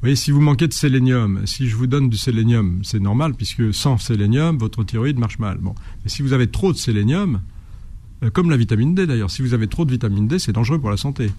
[0.00, 3.72] voyez, si vous manquez de sélénium, si je vous donne du sélénium, c'est normal, puisque
[3.72, 5.58] sans sélénium, votre thyroïde marche mal.
[5.58, 5.74] Bon.
[6.04, 7.40] Mais si vous avez trop de sélénium,
[8.22, 10.78] euh, comme la vitamine D d'ailleurs, si vous avez trop de vitamine D, c'est dangereux
[10.78, 11.30] pour la santé.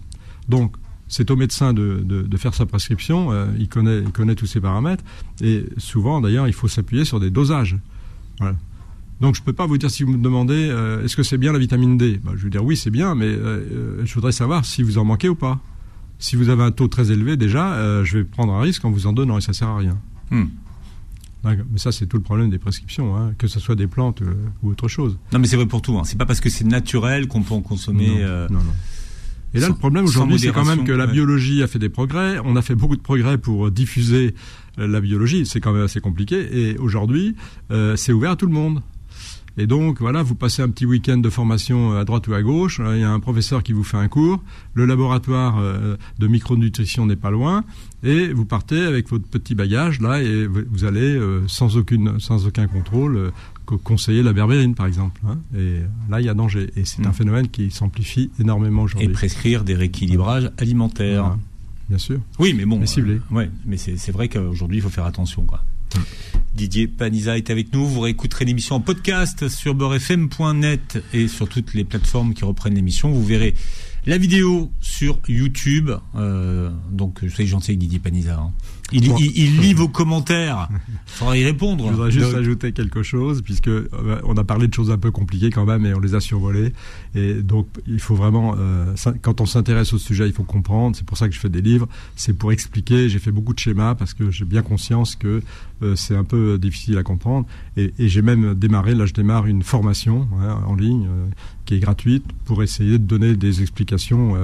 [0.48, 0.76] Donc,
[1.08, 5.04] c'est au médecin de, faire sa prescription, euh, il, connaît, il connaît tous ces paramètres,
[5.40, 7.76] et souvent d'ailleurs, il faut s'appuyer sur des dosages.
[8.38, 8.56] Voilà.
[9.20, 11.38] Donc je ne peux pas vous dire si vous me demandez euh, est-ce que c'est
[11.38, 12.20] bien la vitamine D?
[12.22, 15.28] Bah, Je vais dire oui c'est bien, mais je voudrais savoir si vous en manquez
[15.28, 15.60] ou pas
[16.18, 18.90] si vous avez un taux très élevé, déjà, euh, je vais prendre un risque en
[18.90, 19.98] vous en donnant et ça sert à rien.
[20.30, 20.46] Hmm.
[21.44, 24.34] Mais ça, c'est tout le problème des prescriptions, hein, que ce soit des plantes euh,
[24.62, 25.16] ou autre chose.
[25.32, 25.96] Non, mais c'est vrai pour tout.
[25.96, 26.02] Hein.
[26.04, 28.08] C'est pas parce que c'est naturel qu'on peut en consommer.
[28.08, 28.58] Non, euh, non,
[29.54, 32.38] Et là, le problème aujourd'hui, c'est quand même que la biologie a fait des progrès.
[32.44, 34.34] On a fait beaucoup de progrès pour diffuser
[34.76, 35.46] la biologie.
[35.46, 36.70] C'est quand même assez compliqué.
[36.70, 37.34] Et aujourd'hui,
[37.94, 38.82] c'est ouvert à tout le monde.
[39.58, 42.80] Et donc, voilà, vous passez un petit week-end de formation à droite ou à gauche.
[42.94, 44.42] Il y a un professeur qui vous fait un cours.
[44.74, 45.60] Le laboratoire
[46.18, 47.64] de micronutrition n'est pas loin.
[48.04, 52.68] Et vous partez avec votre petit bagage là et vous allez sans aucune, sans aucun
[52.68, 53.32] contrôle
[53.76, 55.20] conseiller la berbérine, par exemple.
[55.26, 55.38] Hein.
[55.56, 56.70] Et là, il y a danger.
[56.76, 57.14] Et c'est un mm.
[57.14, 59.08] phénomène qui s'amplifie énormément aujourd'hui.
[59.08, 61.36] Et prescrire des rééquilibrages alimentaires.
[61.88, 62.20] Bien sûr.
[62.38, 62.78] Oui, mais bon.
[62.78, 63.14] Mais ciblé.
[63.14, 65.62] Euh, ouais, mais c'est vrai qu'aujourd'hui, il faut faire attention, quoi.
[66.54, 67.86] Didier Paniza est avec nous.
[67.86, 73.12] Vous réécouterez l'émission en podcast sur beurrefm.net et sur toutes les plateformes qui reprennent l'émission.
[73.12, 73.54] Vous verrez
[74.06, 75.90] la vidéo sur YouTube.
[76.16, 78.38] Euh, donc, soyez gentil avec Didier Paniza.
[78.38, 78.52] Hein.
[78.90, 80.68] Il, il, lit vos commentaires.
[80.88, 81.86] Il faudra y répondre.
[81.86, 83.88] Je voudrais juste ajouter quelque chose, puisque euh,
[84.24, 86.72] on a parlé de choses un peu compliquées quand même, et on les a survolées.
[87.14, 90.96] Et donc, il faut vraiment, euh, quand on s'intéresse au sujet, il faut comprendre.
[90.96, 91.88] C'est pour ça que je fais des livres.
[92.16, 93.08] C'est pour expliquer.
[93.08, 95.42] J'ai fait beaucoup de schémas parce que j'ai bien conscience que
[95.82, 97.46] euh, c'est un peu difficile à comprendre.
[97.76, 101.08] Et, et j'ai même démarré, là, je démarre une formation hein, en ligne
[101.64, 104.34] qui est gratuite pour essayer de donner des explications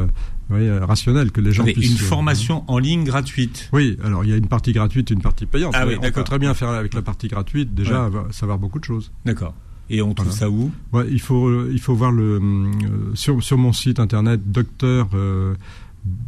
[0.51, 1.91] oui, euh, rationnel que les gens puissent.
[1.91, 3.69] Une euh, formation en ligne gratuite.
[3.73, 5.75] Oui, alors il y a une partie gratuite, une partie payante.
[5.77, 8.85] Ah oui, on peut très bien faire avec la partie gratuite déjà savoir beaucoup de
[8.85, 9.11] choses.
[9.25, 9.55] D'accord.
[9.91, 10.71] Et on trouve ça où?
[10.93, 12.71] Ouais, il faut il faut voir le euh,
[13.15, 15.09] sur sur mon site internet docteur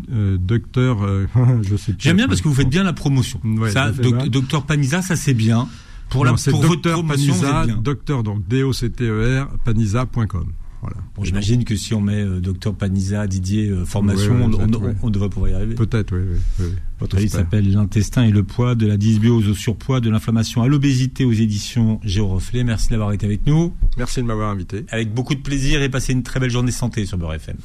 [0.09, 0.99] docteur
[1.63, 3.41] je sais J'aime bien parce que vous faites bien la promotion.
[3.71, 5.69] ça docteur Panisa ça c'est bien.
[6.09, 10.53] Pour la pour docteur Panisa, docteur donc D O C T E R panisa.com.
[11.15, 14.51] Bon, J'imagine que si on met euh, docteur Panisa, Didier, euh, formation,
[15.03, 15.75] on, devrait pouvoir y arriver.
[15.75, 16.67] Peut-être, oui.
[17.01, 20.69] Votre livre s'appelle L'intestin et le poids, de la dysbiose au surpoids, de l'inflammation à
[20.69, 22.65] l'obésité aux éditions Géoreflet.
[22.65, 23.75] Merci d'avoir été avec nous.
[23.99, 24.85] Merci de m'avoir invité.
[24.91, 27.57] Avec beaucoup de plaisir et passez une très belle journée santé sur Beurre FM.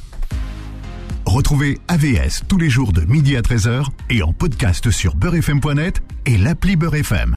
[1.25, 6.37] Retrouvez AVS tous les jours de midi à 13h et en podcast sur beurrefm.net et
[6.37, 7.29] l'appli Beurre FM.